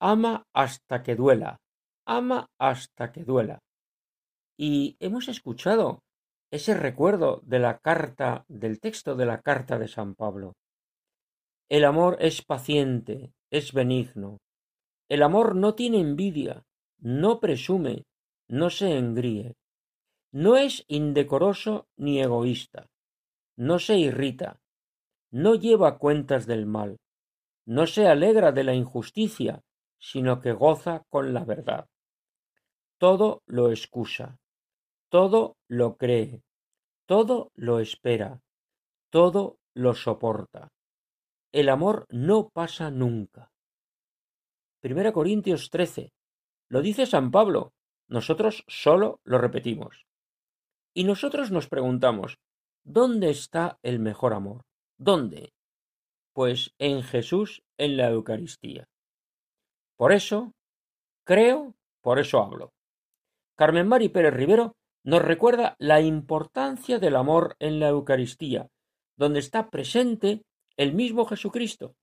Ama 0.00 0.44
hasta 0.52 1.02
que 1.02 1.16
duela. 1.16 1.56
Ama 2.04 2.50
hasta 2.58 3.10
que 3.10 3.24
duela. 3.24 3.60
Y 4.58 4.98
hemos 5.00 5.28
escuchado 5.28 6.02
ese 6.50 6.74
recuerdo 6.74 7.42
de 7.44 7.58
la 7.58 7.78
carta, 7.78 8.44
del 8.48 8.80
texto 8.80 9.14
de 9.14 9.26
la 9.26 9.42
carta 9.42 9.78
de 9.78 9.88
San 9.88 10.14
Pablo. 10.14 10.54
El 11.68 11.84
amor 11.84 12.16
es 12.20 12.42
paciente, 12.42 13.32
es 13.50 13.72
benigno. 13.72 14.38
El 15.08 15.22
amor 15.22 15.54
no 15.54 15.74
tiene 15.74 16.00
envidia, 16.00 16.64
no 16.98 17.40
presume, 17.40 18.04
no 18.48 18.70
se 18.70 18.96
engríe. 18.96 19.56
No 20.32 20.56
es 20.56 20.84
indecoroso 20.88 21.88
ni 21.96 22.20
egoísta. 22.20 22.88
No 23.56 23.78
se 23.78 23.98
irrita. 23.98 24.60
No 25.30 25.54
lleva 25.54 25.98
cuentas 25.98 26.46
del 26.46 26.64
mal. 26.64 26.98
No 27.66 27.86
se 27.86 28.08
alegra 28.08 28.52
de 28.52 28.64
la 28.64 28.74
injusticia, 28.74 29.62
sino 29.98 30.40
que 30.40 30.52
goza 30.52 31.04
con 31.10 31.34
la 31.34 31.44
verdad. 31.44 31.86
Todo 32.98 33.42
lo 33.46 33.70
excusa. 33.70 34.38
Todo 35.10 35.56
lo 35.68 35.96
cree. 35.96 36.42
Todo 37.06 37.50
lo 37.54 37.80
espera. 37.80 38.42
Todo 39.10 39.58
lo 39.74 39.94
soporta. 39.94 40.72
El 41.50 41.70
amor 41.70 42.06
no 42.10 42.50
pasa 42.50 42.90
nunca. 42.90 43.50
Primera 44.80 45.12
Corintios 45.12 45.70
13. 45.70 46.12
Lo 46.68 46.82
dice 46.82 47.06
San 47.06 47.30
Pablo. 47.30 47.72
Nosotros 48.08 48.64
solo 48.68 49.20
lo 49.24 49.38
repetimos. 49.38 50.06
Y 50.94 51.04
nosotros 51.04 51.50
nos 51.50 51.68
preguntamos, 51.68 52.38
¿dónde 52.84 53.30
está 53.30 53.78
el 53.82 54.00
mejor 54.00 54.34
amor? 54.34 54.66
¿Dónde? 54.98 55.52
Pues 56.34 56.74
en 56.78 57.02
Jesús 57.02 57.62
en 57.78 57.96
la 57.96 58.10
Eucaristía. 58.10 58.88
Por 59.96 60.12
eso, 60.12 60.52
creo, 61.24 61.74
por 62.02 62.18
eso 62.18 62.42
hablo. 62.42 62.72
Carmen 63.56 63.88
Mari 63.88 64.08
Pérez 64.08 64.34
Rivero 64.34 64.77
nos 65.08 65.22
recuerda 65.22 65.74
la 65.78 66.02
importancia 66.02 66.98
del 66.98 67.16
amor 67.16 67.56
en 67.60 67.80
la 67.80 67.88
Eucaristía, 67.88 68.68
donde 69.16 69.38
está 69.38 69.70
presente 69.70 70.44
el 70.76 70.92
mismo 70.92 71.24
Jesucristo, 71.24 71.94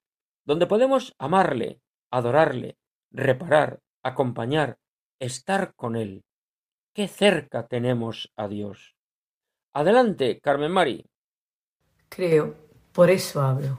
donde 0.44 0.66
podemos 0.66 1.14
amarle, 1.20 1.80
adorarle, 2.10 2.80
reparar, 3.12 3.80
acompañar, 4.02 4.80
estar 5.20 5.76
con 5.76 5.96
Él. 5.96 6.24
Qué 6.96 7.08
cerca 7.08 7.68
tenemos 7.68 8.34
a 8.36 8.48
Dios. 8.48 8.96
Adelante, 9.72 10.40
Carmen 10.40 10.72
Mari. 10.72 11.06
Creo, 12.10 12.56
por 12.92 13.12
eso 13.12 13.44
hablo. 13.44 13.78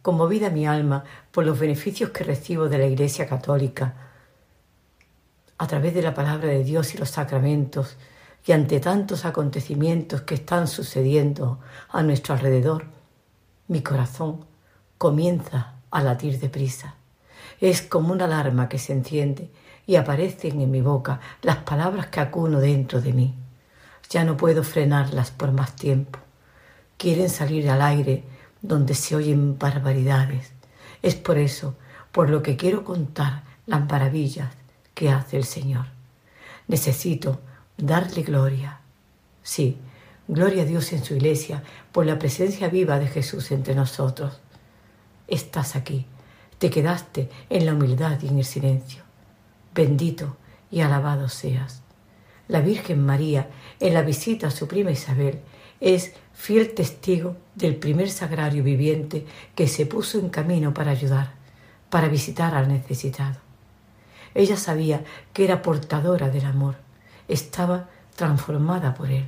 Conmovida 0.00 0.48
mi 0.48 0.66
alma 0.66 1.04
por 1.30 1.44
los 1.44 1.60
beneficios 1.60 2.08
que 2.08 2.24
recibo 2.24 2.70
de 2.70 2.78
la 2.78 2.86
Iglesia 2.86 3.28
Católica, 3.28 4.11
a 5.62 5.66
través 5.68 5.94
de 5.94 6.02
la 6.02 6.12
palabra 6.12 6.48
de 6.48 6.64
Dios 6.64 6.92
y 6.92 6.98
los 6.98 7.10
sacramentos, 7.10 7.96
y 8.44 8.50
ante 8.50 8.80
tantos 8.80 9.24
acontecimientos 9.24 10.22
que 10.22 10.34
están 10.34 10.66
sucediendo 10.66 11.60
a 11.88 12.02
nuestro 12.02 12.34
alrededor, 12.34 12.86
mi 13.68 13.80
corazón 13.80 14.44
comienza 14.98 15.74
a 15.92 16.02
latir 16.02 16.40
deprisa. 16.40 16.96
Es 17.60 17.80
como 17.80 18.12
una 18.12 18.24
alarma 18.24 18.68
que 18.68 18.80
se 18.80 18.92
enciende 18.92 19.52
y 19.86 19.94
aparecen 19.94 20.60
en 20.60 20.72
mi 20.72 20.80
boca 20.80 21.20
las 21.42 21.58
palabras 21.58 22.08
que 22.08 22.18
acuno 22.18 22.58
dentro 22.58 23.00
de 23.00 23.12
mí. 23.12 23.36
Ya 24.10 24.24
no 24.24 24.36
puedo 24.36 24.64
frenarlas 24.64 25.30
por 25.30 25.52
más 25.52 25.76
tiempo. 25.76 26.18
Quieren 26.96 27.30
salir 27.30 27.70
al 27.70 27.82
aire 27.82 28.24
donde 28.62 28.94
se 28.94 29.14
oyen 29.14 29.60
barbaridades. 29.60 30.54
Es 31.02 31.14
por 31.14 31.38
eso 31.38 31.76
por 32.10 32.30
lo 32.30 32.42
que 32.42 32.56
quiero 32.56 32.82
contar 32.82 33.44
las 33.66 33.88
maravillas 33.88 34.48
que 34.94 35.10
hace 35.10 35.36
el 35.36 35.44
Señor. 35.44 35.86
Necesito 36.68 37.40
darle 37.76 38.22
gloria. 38.22 38.80
Sí, 39.42 39.78
gloria 40.28 40.62
a 40.62 40.66
Dios 40.66 40.92
en 40.92 41.04
su 41.04 41.14
iglesia 41.14 41.62
por 41.90 42.06
la 42.06 42.18
presencia 42.18 42.68
viva 42.68 42.98
de 42.98 43.08
Jesús 43.08 43.50
entre 43.50 43.74
nosotros. 43.74 44.40
Estás 45.28 45.76
aquí, 45.76 46.06
te 46.58 46.70
quedaste 46.70 47.28
en 47.50 47.66
la 47.66 47.74
humildad 47.74 48.18
y 48.22 48.28
en 48.28 48.38
el 48.38 48.44
silencio. 48.44 49.02
Bendito 49.74 50.36
y 50.70 50.80
alabado 50.80 51.28
seas. 51.28 51.82
La 52.48 52.60
Virgen 52.60 53.04
María, 53.04 53.48
en 53.80 53.94
la 53.94 54.02
visita 54.02 54.48
a 54.48 54.50
su 54.50 54.68
prima 54.68 54.90
Isabel, 54.90 55.40
es 55.80 56.12
fiel 56.32 56.74
testigo 56.74 57.36
del 57.54 57.76
primer 57.76 58.10
sagrario 58.10 58.62
viviente 58.62 59.26
que 59.54 59.68
se 59.68 59.86
puso 59.86 60.18
en 60.18 60.28
camino 60.28 60.72
para 60.72 60.90
ayudar, 60.90 61.32
para 61.90 62.08
visitar 62.08 62.54
al 62.54 62.68
necesitado. 62.68 63.51
Ella 64.34 64.56
sabía 64.56 65.04
que 65.32 65.44
era 65.44 65.62
portadora 65.62 66.30
del 66.30 66.44
amor, 66.44 66.76
estaba 67.28 67.88
transformada 68.16 68.94
por 68.94 69.10
él. 69.10 69.26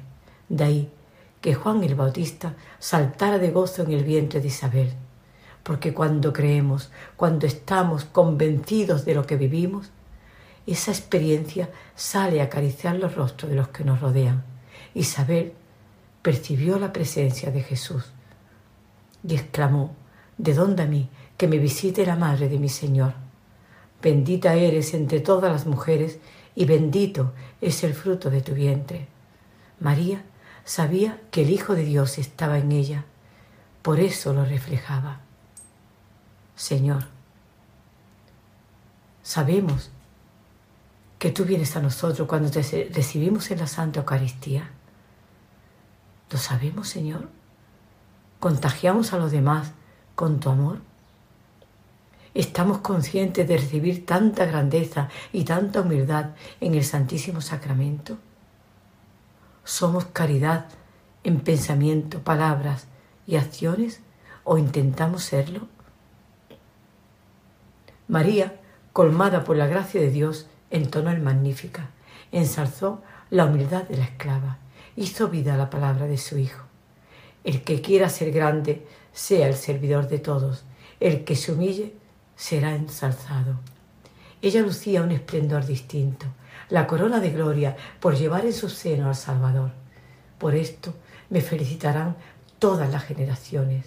De 0.49 0.65
ahí 0.65 0.93
que 1.41 1.55
Juan 1.55 1.85
el 1.85 1.95
Bautista 1.95 2.55
saltara 2.79 3.39
de 3.39 3.51
gozo 3.51 3.83
en 3.83 3.93
el 3.93 4.05
vientre 4.05 4.41
de 4.41 4.49
Isabel, 4.49 4.93
porque 5.63 5.93
cuando 5.93 6.33
creemos, 6.33 6.91
cuando 7.17 7.47
estamos 7.47 8.05
convencidos 8.05 9.05
de 9.05 9.15
lo 9.15 9.27
que 9.27 9.37
vivimos, 9.37 9.91
esa 10.67 10.91
experiencia 10.91 11.69
sale 11.95 12.41
a 12.41 12.45
acariciar 12.45 12.97
los 12.97 13.15
rostros 13.15 13.51
de 13.51 13.57
los 13.57 13.69
que 13.69 13.85
nos 13.85 14.01
rodean. 14.01 14.45
Isabel 14.95 15.53
percibió 16.23 16.79
la 16.79 16.93
presencia 16.93 17.51
de 17.51 17.63
Jesús 17.63 18.13
y 19.27 19.35
exclamó, 19.35 19.95
¿de 20.39 20.55
dónde 20.55 20.85
a 20.85 20.87
mí 20.87 21.11
que 21.37 21.49
me 21.49 21.59
visite 21.59 22.07
la 22.07 22.17
madre 22.17 22.49
de 22.49 22.59
mi 22.59 22.71
Señor? 22.71 23.24
Bendita 24.05 24.53
eres 24.53 24.93
entre 24.93 25.21
todas 25.21 25.51
las 25.51 25.65
mujeres 25.65 26.19
y 26.55 26.67
bendito 26.67 27.33
es 27.63 27.83
el 27.85 27.95
fruto 27.95 28.29
de 28.29 28.43
tu 28.43 28.53
vientre. 28.53 29.09
María 29.81 30.23
sabía 30.67 31.23
que 31.31 31.41
el 31.41 31.49
Hijo 31.49 31.75
de 31.75 31.85
Dios 31.85 32.19
estaba 32.19 32.59
en 32.59 32.71
ella, 32.71 33.07
por 33.81 34.01
eso 34.01 34.35
lo 34.35 34.45
reflejaba. 34.45 35.21
Señor, 36.55 37.07
sabemos 39.23 39.91
que 41.19 41.31
tú 41.31 41.47
vienes 41.47 41.75
a 41.75 41.81
nosotros 41.81 42.29
cuando 42.29 42.51
te 42.51 42.91
recibimos 42.93 43.51
en 43.51 43.61
la 43.61 43.67
Santa 43.67 44.01
Eucaristía. 44.01 44.71
¿Lo 46.31 46.37
sabemos, 46.37 46.91
Señor? 46.91 47.31
¿Contagiamos 48.39 49.15
a 49.15 49.19
los 49.19 49.33
demás 49.33 49.73
con 50.15 50.41
tu 50.41 50.51
amor? 50.51 50.81
Estamos 52.35 52.79
conscientes 52.79 53.47
de 53.47 53.57
recibir 53.57 54.05
tanta 54.05 54.45
grandeza 54.45 55.09
y 55.33 55.45
tanta 55.45 55.81
humildad 55.81 56.31
en 56.61 56.75
el 56.75 56.85
Santísimo 56.85 57.41
Sacramento? 57.41 58.19
¿Somos 59.63 60.07
caridad 60.07 60.67
en 61.23 61.41
pensamiento, 61.41 62.21
palabras 62.21 62.87
y 63.27 63.37
acciones 63.37 64.01
o 64.43 64.59
intentamos 64.59 65.23
serlo? 65.23 65.69
María, 68.09 68.61
colmada 68.93 69.45
por 69.45 69.57
la 69.57 69.67
gracia 69.67 70.01
de 70.01 70.11
Dios, 70.11 70.47
entonó 70.71 71.11
el 71.11 71.23
Magnífica, 71.23 71.91
ensalzó 72.33 73.03
la 73.31 73.47
humildad 73.47 73.85
de 73.85 73.97
la 73.97 74.05
esclava, 74.05 74.59
hizo 74.97 75.29
vida 75.29 75.57
la 75.57 75.71
palabra 75.71 76.07
de 76.07 76.19
su 76.19 76.37
Hijo. 76.37 76.65
El 77.45 77.63
que 77.63 77.81
quiera 77.81 78.09
ser 78.09 78.33
grande, 78.33 78.87
sea 79.13 79.47
el 79.47 79.55
servidor 79.55 80.09
de 80.09 80.19
todos. 80.19 80.65
El 81.01 81.25
que 81.25 81.37
se 81.37 81.53
humille, 81.53 81.95
será 82.37 82.75
ensalzado. 82.75 83.61
Ella 84.43 84.63
lucía 84.63 85.03
un 85.03 85.11
esplendor 85.11 85.65
distinto, 85.65 86.27
la 86.69 86.87
corona 86.87 87.21
de 87.21 87.31
gloria 87.31 87.77
por 88.01 88.17
llevar 88.17 88.45
en 88.45 88.53
su 88.53 88.69
seno 88.69 89.09
al 89.09 89.17
Salvador. 89.17 89.71
Por 90.39 90.55
esto 90.55 90.95
me 91.31 91.41
felicitarán 91.41 92.17
todas 92.59 92.91
las 92.91 93.05
generaciones. 93.05 93.87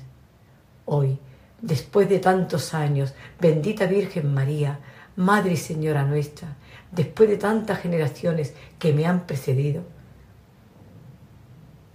Hoy, 0.86 1.20
después 1.62 2.10
de 2.10 2.20
tantos 2.20 2.74
años, 2.74 3.14
bendita 3.40 3.86
Virgen 3.86 4.34
María, 4.34 4.80
Madre 5.16 5.54
y 5.54 5.58
Señora 5.58 6.04
nuestra, 6.04 6.56
después 6.92 7.30
de 7.30 7.38
tantas 7.38 7.80
generaciones 7.80 8.54
que 8.80 8.94
me 8.94 9.06
han 9.06 9.26
precedido, 9.26 9.84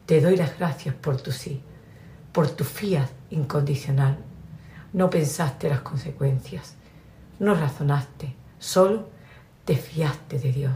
te 0.07 0.21
doy 0.21 0.37
las 0.37 0.59
gracias 0.59 0.95
por 0.95 1.21
tu 1.21 1.33
sí, 1.33 1.63
por 2.33 2.51
tu 2.51 2.65
fiat 2.65 3.09
incondicional 3.31 4.19
no 4.93 5.09
pensaste 5.09 5.69
las 5.69 5.81
consecuencias, 5.81 6.75
no 7.39 7.55
razonaste, 7.55 8.35
solo 8.59 9.09
te 9.65 9.77
fiaste 9.77 10.39
de 10.39 10.53
Dios. 10.53 10.75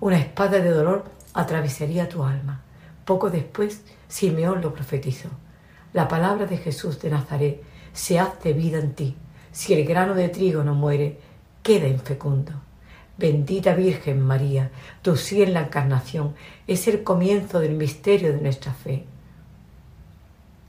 Una 0.00 0.18
espada 0.18 0.58
de 0.58 0.70
dolor 0.70 1.04
atravesaría 1.34 2.08
tu 2.08 2.22
alma. 2.22 2.62
Poco 3.04 3.30
después, 3.30 3.82
Simeón 4.08 4.60
lo 4.60 4.72
profetizó. 4.72 5.28
La 5.92 6.08
palabra 6.08 6.46
de 6.46 6.58
Jesús 6.58 7.00
de 7.00 7.10
Nazaret 7.10 7.62
se 7.92 8.18
hace 8.18 8.52
vida 8.52 8.78
en 8.78 8.94
ti. 8.94 9.16
Si 9.50 9.74
el 9.74 9.84
grano 9.84 10.14
de 10.14 10.28
trigo 10.28 10.64
no 10.64 10.74
muere, 10.74 11.18
queda 11.62 11.88
infecundo. 11.88 12.52
Bendita 13.18 13.74
Virgen 13.74 14.20
María, 14.20 14.70
tu 15.02 15.16
sí 15.16 15.42
en 15.42 15.52
la 15.52 15.62
encarnación 15.62 16.34
es 16.66 16.88
el 16.88 17.02
comienzo 17.02 17.60
del 17.60 17.74
misterio 17.74 18.32
de 18.32 18.40
nuestra 18.40 18.72
fe. 18.72 19.04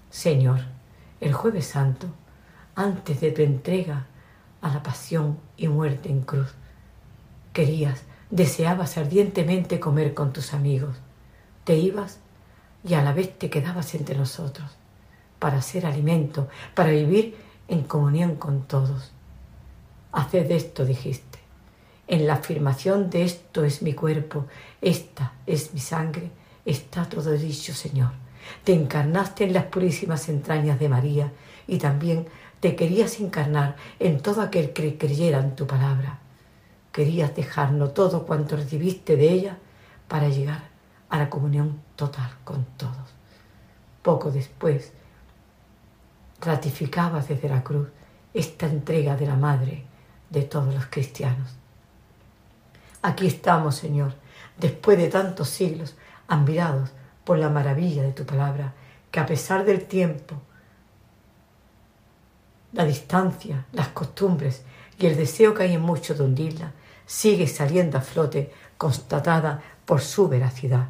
Señor, 0.10 0.60
el 1.22 1.34
jueves 1.34 1.68
santo 1.68 2.08
antes 2.76 3.22
de 3.22 3.32
tu 3.32 3.42
entrega 3.42 4.08
a 4.62 4.70
la 4.70 4.82
pasión 4.82 5.38
y 5.58 5.68
muerte 5.68 6.10
en 6.10 6.22
cruz. 6.22 6.54
Querías, 7.52 8.04
deseabas 8.30 8.98
ardientemente 8.98 9.80
comer 9.80 10.14
con 10.14 10.34
tus 10.34 10.54
amigos. 10.54 10.96
Te 11.64 11.76
ibas 11.76 12.20
y 12.84 12.96
a 12.96 13.04
la 13.04 13.14
vez 13.14 13.38
te 13.38 13.50
quedabas 13.50 13.94
entre 13.96 14.18
nosotros, 14.18 14.70
para 15.40 15.62
ser 15.62 15.86
alimento, 15.86 16.48
para 16.74 16.90
vivir 16.90 17.38
en 17.68 17.84
comunión 17.84 18.36
con 18.36 18.64
todos. 18.64 19.12
Haced 20.12 20.50
esto, 20.52 20.86
dijiste. 20.86 21.40
En 22.08 22.28
la 22.28 22.36
afirmación 22.36 23.10
de 23.10 23.24
esto 23.24 23.64
es 23.64 23.82
mi 23.82 23.94
cuerpo, 23.94 24.46
esta 24.82 25.34
es 25.48 25.74
mi 25.74 25.80
sangre, 25.80 26.30
está 26.66 27.06
todo 27.06 27.32
dicho, 27.32 27.74
Señor. 27.74 28.12
Te 28.64 28.74
encarnaste 28.74 29.46
en 29.46 29.54
las 29.54 29.66
purísimas 29.66 30.28
entrañas 30.28 30.80
de 30.80 30.90
María 30.90 31.32
y 31.66 31.78
también 31.78 32.28
te 32.64 32.78
querías 32.78 33.20
encarnar 33.20 33.76
en 34.00 34.22
todo 34.22 34.42
aquel 34.42 34.72
que 34.72 34.98
creyera 34.98 35.40
en 35.40 35.54
tu 35.54 35.68
palabra. 35.68 36.20
Querías 36.94 37.36
dejarnos 37.36 37.94
todo 37.94 38.26
cuanto 38.26 38.56
recibiste 38.56 39.18
de 39.18 39.34
ella 39.34 39.58
para 40.08 40.30
llegar 40.30 40.70
a 41.10 41.18
la 41.18 41.30
comunión 41.30 41.82
total 41.98 42.32
con 42.46 42.64
todos. 42.78 43.16
Poco 44.02 44.32
después, 44.32 44.94
ratificabas 46.40 47.28
desde 47.28 47.50
la 47.50 47.66
cruz 47.66 47.90
esta 48.34 48.66
entrega 48.68 49.18
de 49.18 49.26
la 49.26 49.36
Madre 49.36 49.84
de 50.30 50.44
todos 50.44 50.74
los 50.74 50.86
cristianos. 50.86 51.50
Aquí 53.02 53.28
estamos, 53.28 53.76
Señor, 53.76 54.14
después 54.58 54.98
de 54.98 55.10
tantos 55.10 55.50
siglos, 55.50 55.98
admirados 56.30 56.92
por 57.26 57.38
la 57.40 57.50
maravilla 57.50 58.04
de 58.04 58.14
tu 58.14 58.26
palabra, 58.26 58.74
que 59.12 59.20
a 59.20 59.26
pesar 59.26 59.66
del 59.66 59.84
tiempo, 59.84 60.38
la 62.74 62.86
distancia, 62.86 63.66
las 63.72 63.90
costumbres 63.90 64.64
y 65.00 65.06
el 65.06 65.16
deseo 65.16 65.54
que 65.54 65.64
hay 65.64 65.74
en 65.74 65.82
muchos 65.82 66.18
de 66.18 66.24
hundirla 66.24 66.74
sigue 67.06 67.48
saliendo 67.48 67.98
a 67.98 68.02
flote 68.02 68.52
constatada 68.78 69.64
por 69.86 70.02
su 70.02 70.28
veracidad. 70.28 70.90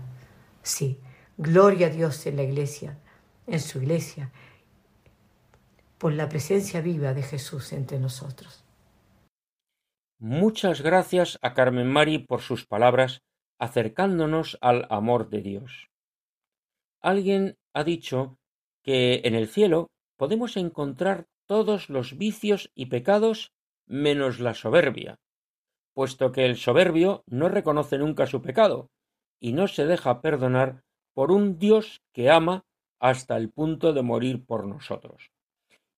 Sí, 0.61 0.99
gloria 1.37 1.87
a 1.87 1.89
Dios 1.89 2.25
en 2.25 2.37
la 2.37 2.43
iglesia, 2.43 2.97
en 3.47 3.59
su 3.59 3.79
iglesia, 3.79 4.31
por 5.97 6.13
la 6.13 6.29
presencia 6.29 6.81
viva 6.81 7.13
de 7.13 7.23
Jesús 7.23 7.73
entre 7.73 7.99
nosotros. 7.99 8.63
Muchas 10.19 10.81
gracias 10.81 11.37
a 11.41 11.53
Carmen 11.53 11.91
Mari 11.91 12.19
por 12.19 12.41
sus 12.41 12.65
palabras 12.65 13.21
acercándonos 13.59 14.57
al 14.61 14.87
amor 14.89 15.29
de 15.29 15.41
Dios. 15.41 15.89
Alguien 17.01 17.57
ha 17.73 17.83
dicho 17.83 18.37
que 18.83 19.21
en 19.25 19.35
el 19.35 19.47
cielo 19.47 19.87
podemos 20.17 20.55
encontrar 20.57 21.27
todos 21.45 21.89
los 21.89 22.17
vicios 22.17 22.71
y 22.75 22.87
pecados 22.87 23.53
menos 23.85 24.39
la 24.39 24.53
soberbia, 24.53 25.19
puesto 25.93 26.31
que 26.31 26.45
el 26.45 26.57
soberbio 26.57 27.23
no 27.27 27.49
reconoce 27.49 27.97
nunca 27.97 28.25
su 28.27 28.41
pecado 28.41 28.89
y 29.39 29.53
no 29.53 29.67
se 29.67 29.85
deja 29.85 30.21
perdonar 30.21 30.83
por 31.13 31.31
un 31.31 31.59
Dios 31.59 32.01
que 32.13 32.29
ama 32.29 32.65
hasta 32.99 33.37
el 33.37 33.49
punto 33.49 33.93
de 33.93 34.01
morir 34.01 34.45
por 34.45 34.65
nosotros. 34.65 35.31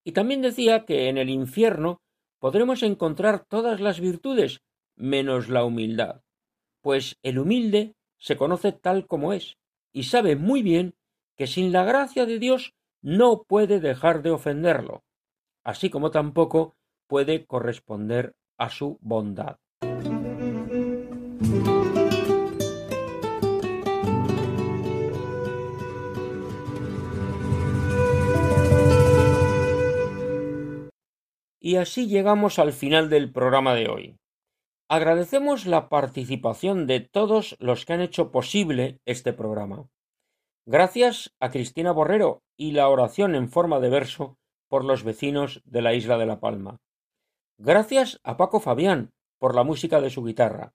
Y 0.04 0.12
también 0.12 0.42
decía 0.42 0.86
que 0.86 1.10
en 1.10 1.18
el 1.18 1.30
infierno 1.30 2.02
podremos 2.40 2.84
encontrar 2.84 3.46
todas 3.46 3.80
las 3.80 4.00
virtudes 4.00 4.62
menos 4.96 5.50
la 5.50 5.64
humildad, 5.64 6.22
pues 6.82 7.18
el 7.24 7.40
humilde 7.40 7.96
se 8.18 8.38
conoce 8.38 8.72
tal 8.72 9.08
como 9.08 9.34
es 9.34 9.58
y 9.92 10.04
sabe 10.04 10.36
muy 10.36 10.62
bien 10.62 10.96
que 11.38 11.48
sin 11.48 11.72
la 11.72 11.84
gracia 11.84 12.26
de 12.26 12.40
Dios 12.40 12.74
no 13.02 13.44
puede 13.44 13.80
dejar 13.80 14.22
de 14.22 14.32
ofenderlo, 14.32 15.04
así 15.66 15.90
como 15.90 16.12
tampoco 16.12 16.78
puede 17.08 17.46
corresponder 17.46 18.36
a 18.58 18.70
su 18.70 18.98
bondad. 19.02 19.58
Y 31.60 31.78
así 31.78 32.08
llegamos 32.08 32.60
al 32.60 32.74
final 32.74 33.10
del 33.10 33.32
programa 33.32 33.74
de 33.74 33.90
hoy. 33.90 34.20
Agradecemos 34.88 35.66
la 35.66 35.90
participación 35.90 36.86
de 36.86 37.00
todos 37.00 37.58
los 37.60 37.86
que 37.86 37.94
han 37.94 38.02
hecho 38.02 38.32
posible 38.32 39.00
este 39.06 39.34
programa. 39.34 39.90
Gracias 40.68 41.36
a 41.40 41.50
Cristina 41.50 41.92
Borrero 41.92 42.44
y 42.56 42.74
la 42.74 42.88
oración 42.88 43.34
en 43.34 43.50
forma 43.50 43.80
de 43.80 43.90
verso 43.90 44.38
por 44.68 44.84
los 44.84 45.04
vecinos 45.04 45.62
de 45.66 45.82
la 45.82 45.94
isla 45.94 46.18
de 46.18 46.26
La 46.26 46.40
Palma. 46.40 46.82
Gracias 47.58 48.20
a 48.24 48.38
Paco 48.38 48.60
Fabián 48.60 49.12
por 49.40 49.56
la 49.56 49.64
música 49.64 50.02
de 50.02 50.10
su 50.10 50.24
guitarra. 50.24 50.74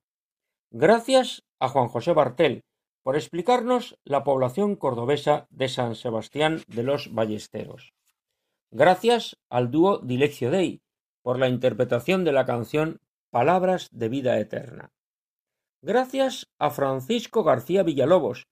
Gracias 0.70 1.43
a 1.59 1.68
Juan 1.68 1.88
José 1.88 2.12
Bartel 2.12 2.64
por 3.03 3.16
explicarnos 3.16 3.99
la 4.05 4.24
población 4.24 4.76
cordobesa 4.76 5.47
de 5.51 5.68
San 5.68 5.95
Sebastián 5.95 6.62
de 6.68 6.82
los 6.82 7.12
Ballesteros. 7.12 7.93
Gracias 8.70 9.36
al 9.49 9.70
dúo 9.70 9.99
Dileccio 9.99 10.51
Dei 10.51 10.80
por 11.22 11.38
la 11.38 11.49
interpretación 11.49 12.24
de 12.24 12.32
la 12.32 12.45
canción 12.45 13.01
Palabras 13.30 13.88
de 13.93 14.09
Vida 14.09 14.38
Eterna. 14.38 14.93
Gracias 15.82 16.51
a 16.59 16.70
Francisco 16.70 17.43
García 17.43 17.82
Villalobos 17.82 18.47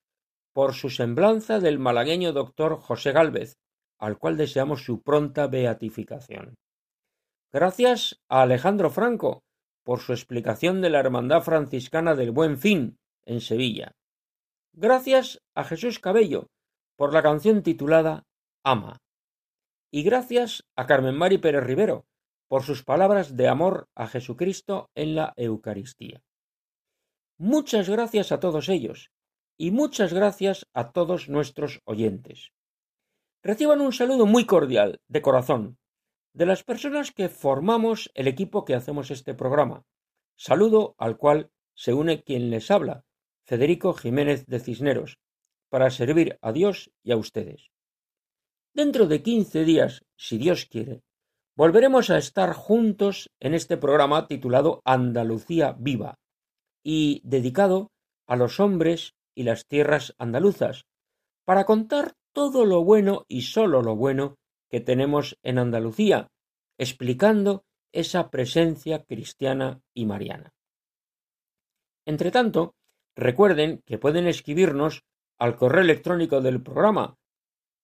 por 0.53 0.74
su 0.74 0.91
semblanza 0.91 1.61
del 1.61 1.78
malagueño 1.78 2.32
doctor 2.32 2.80
José 2.80 3.12
Gálvez, 3.12 3.59
al 3.99 4.18
cual 4.18 4.36
deseamos 4.36 4.84
su 4.84 5.03
pronta 5.03 5.46
beatificación. 5.46 6.55
Gracias 7.53 8.20
a 8.28 8.42
Alejandro 8.42 8.90
Franco 8.90 9.42
por 9.84 10.01
su 10.01 10.12
explicación 10.12 10.80
de 10.80 10.90
la 10.90 11.01
Hermandad 11.01 11.42
Franciscana 11.42 12.14
del 12.14 12.30
Buen 12.30 12.59
Fin 12.59 12.99
en 13.24 13.40
Sevilla. 13.40 13.92
Gracias 14.74 15.40
a 15.55 15.64
Jesús 15.64 15.99
Cabello 15.99 16.49
por 16.96 17.12
la 17.12 17.22
canción 17.22 17.62
titulada 17.62 18.24
Ama. 18.64 18.99
Y 19.90 20.03
gracias 20.03 20.64
a 20.76 20.86
Carmen 20.86 21.16
Mari 21.16 21.38
Pérez 21.38 21.64
Rivero 21.64 22.05
por 22.49 22.62
sus 22.62 22.84
palabras 22.84 23.36
de 23.36 23.49
amor 23.49 23.88
a 23.94 24.07
Jesucristo 24.07 24.90
en 24.94 25.14
la 25.14 25.32
Eucaristía. 25.36 26.22
Muchas 27.38 27.88
gracias 27.88 28.32
a 28.32 28.40
todos 28.40 28.68
ellos 28.68 29.11
y 29.57 29.70
muchas 29.70 30.12
gracias 30.12 30.66
a 30.74 30.92
todos 30.92 31.28
nuestros 31.28 31.80
oyentes. 31.84 32.53
Reciban 33.43 33.80
un 33.80 33.93
saludo 33.93 34.26
muy 34.26 34.47
cordial, 34.47 35.01
de 35.07 35.22
corazón, 35.22 35.78
de 36.32 36.47
las 36.47 36.64
personas 36.64 37.12
que 37.12 37.28
formamos 37.28 38.11
el 38.14 38.26
equipo 38.26 38.64
que 38.64 38.74
hacemos 38.74 39.11
este 39.11 39.34
programa, 39.34 39.84
saludo 40.36 40.95
al 40.99 41.16
cual 41.16 41.51
se 41.74 41.95
une 41.95 42.22
quien 42.22 42.51
les 42.51 42.70
habla, 42.70 43.05
Federico 43.45 43.93
Jiménez 43.93 44.45
de 44.47 44.59
Cisneros, 44.59 45.18
para 45.68 45.91
servir 45.91 46.39
a 46.43 46.53
Dios 46.53 46.91
y 47.03 47.12
a 47.12 47.16
ustedes. 47.16 47.70
Dentro 48.74 49.07
de 49.07 49.22
quince 49.22 49.64
días, 49.64 50.05
si 50.16 50.36
Dios 50.36 50.66
quiere, 50.66 51.03
volveremos 51.57 52.11
a 52.11 52.18
estar 52.18 52.53
juntos 52.53 53.30
en 53.41 53.55
este 53.55 53.76
programa 53.76 54.26
titulado 54.26 54.82
Andalucía 54.84 55.76
Viva 55.78 56.18
y 56.82 57.20
dedicado 57.24 57.91
a 58.26 58.36
los 58.36 58.61
hombres 58.61 59.14
y 59.34 59.45
las 59.45 59.66
tierras 59.66 60.14
andaluzas, 60.18 60.86
para 61.45 61.64
contar 61.64 62.14
todo 62.33 62.64
lo 62.64 62.85
bueno 62.85 63.24
y 63.29 63.43
sólo 63.43 63.83
lo 63.83 63.97
bueno 63.97 64.37
que 64.70 64.81
tenemos 64.81 65.37
en 65.43 65.59
Andalucía, 65.59 66.29
explicando 66.79 67.64
esa 67.93 68.31
presencia 68.31 69.05
cristiana 69.05 69.83
y 69.95 70.07
mariana. 70.07 70.55
Entretanto, 72.07 72.74
recuerden 73.16 73.83
que 73.85 73.99
pueden 73.99 74.26
escribirnos 74.26 75.03
al 75.39 75.57
correo 75.57 75.83
electrónico 75.83 76.41
del 76.41 76.62
programa 76.62 77.18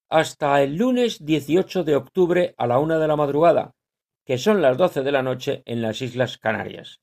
Hasta 0.10 0.64
el 0.64 0.76
lunes 0.76 1.24
18 1.24 1.84
de 1.84 1.96
octubre 1.96 2.56
a 2.58 2.66
la 2.68 2.80
una 2.80 2.98
de 2.98 3.08
la 3.08 3.16
madrugada, 3.16 3.76
que 4.26 4.38
son 4.38 4.62
las 4.62 4.78
doce 4.78 5.02
de 5.02 5.12
la 5.12 5.24
noche 5.24 5.64
en 5.66 5.82
las 5.82 6.02
Islas 6.02 6.38
Canarias. 6.38 7.00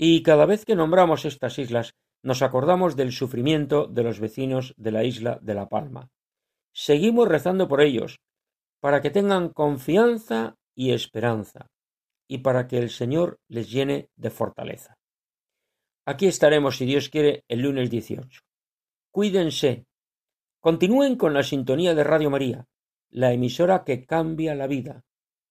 Y 0.00 0.22
cada 0.22 0.46
vez 0.46 0.64
que 0.64 0.76
nombramos 0.76 1.24
estas 1.24 1.58
islas, 1.58 1.96
nos 2.22 2.42
acordamos 2.42 2.94
del 2.94 3.10
sufrimiento 3.10 3.88
de 3.88 4.04
los 4.04 4.20
vecinos 4.20 4.72
de 4.76 4.92
la 4.92 5.02
isla 5.02 5.40
de 5.42 5.54
La 5.54 5.68
Palma. 5.68 6.08
Seguimos 6.72 7.26
rezando 7.26 7.66
por 7.66 7.80
ellos, 7.80 8.20
para 8.80 9.02
que 9.02 9.10
tengan 9.10 9.48
confianza 9.48 10.54
y 10.76 10.92
esperanza, 10.92 11.66
y 12.28 12.38
para 12.38 12.68
que 12.68 12.78
el 12.78 12.90
Señor 12.90 13.40
les 13.48 13.72
llene 13.72 14.08
de 14.14 14.30
fortaleza. 14.30 14.94
Aquí 16.06 16.28
estaremos, 16.28 16.76
si 16.76 16.86
Dios 16.86 17.08
quiere, 17.08 17.42
el 17.48 17.62
lunes 17.62 17.90
18. 17.90 18.40
Cuídense. 19.10 19.84
Continúen 20.60 21.16
con 21.16 21.34
la 21.34 21.42
sintonía 21.42 21.96
de 21.96 22.04
Radio 22.04 22.30
María, 22.30 22.66
la 23.10 23.32
emisora 23.32 23.82
que 23.82 24.06
cambia 24.06 24.54
la 24.54 24.68
vida. 24.68 25.02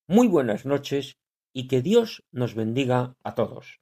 Muy 0.08 0.30
buenas 0.30 0.66
noches 0.66 1.18
y 1.52 1.68
que 1.68 1.82
Dios 1.82 2.24
nos 2.32 2.56
bendiga 2.56 3.18
a 3.24 3.36
todos. 3.36 3.82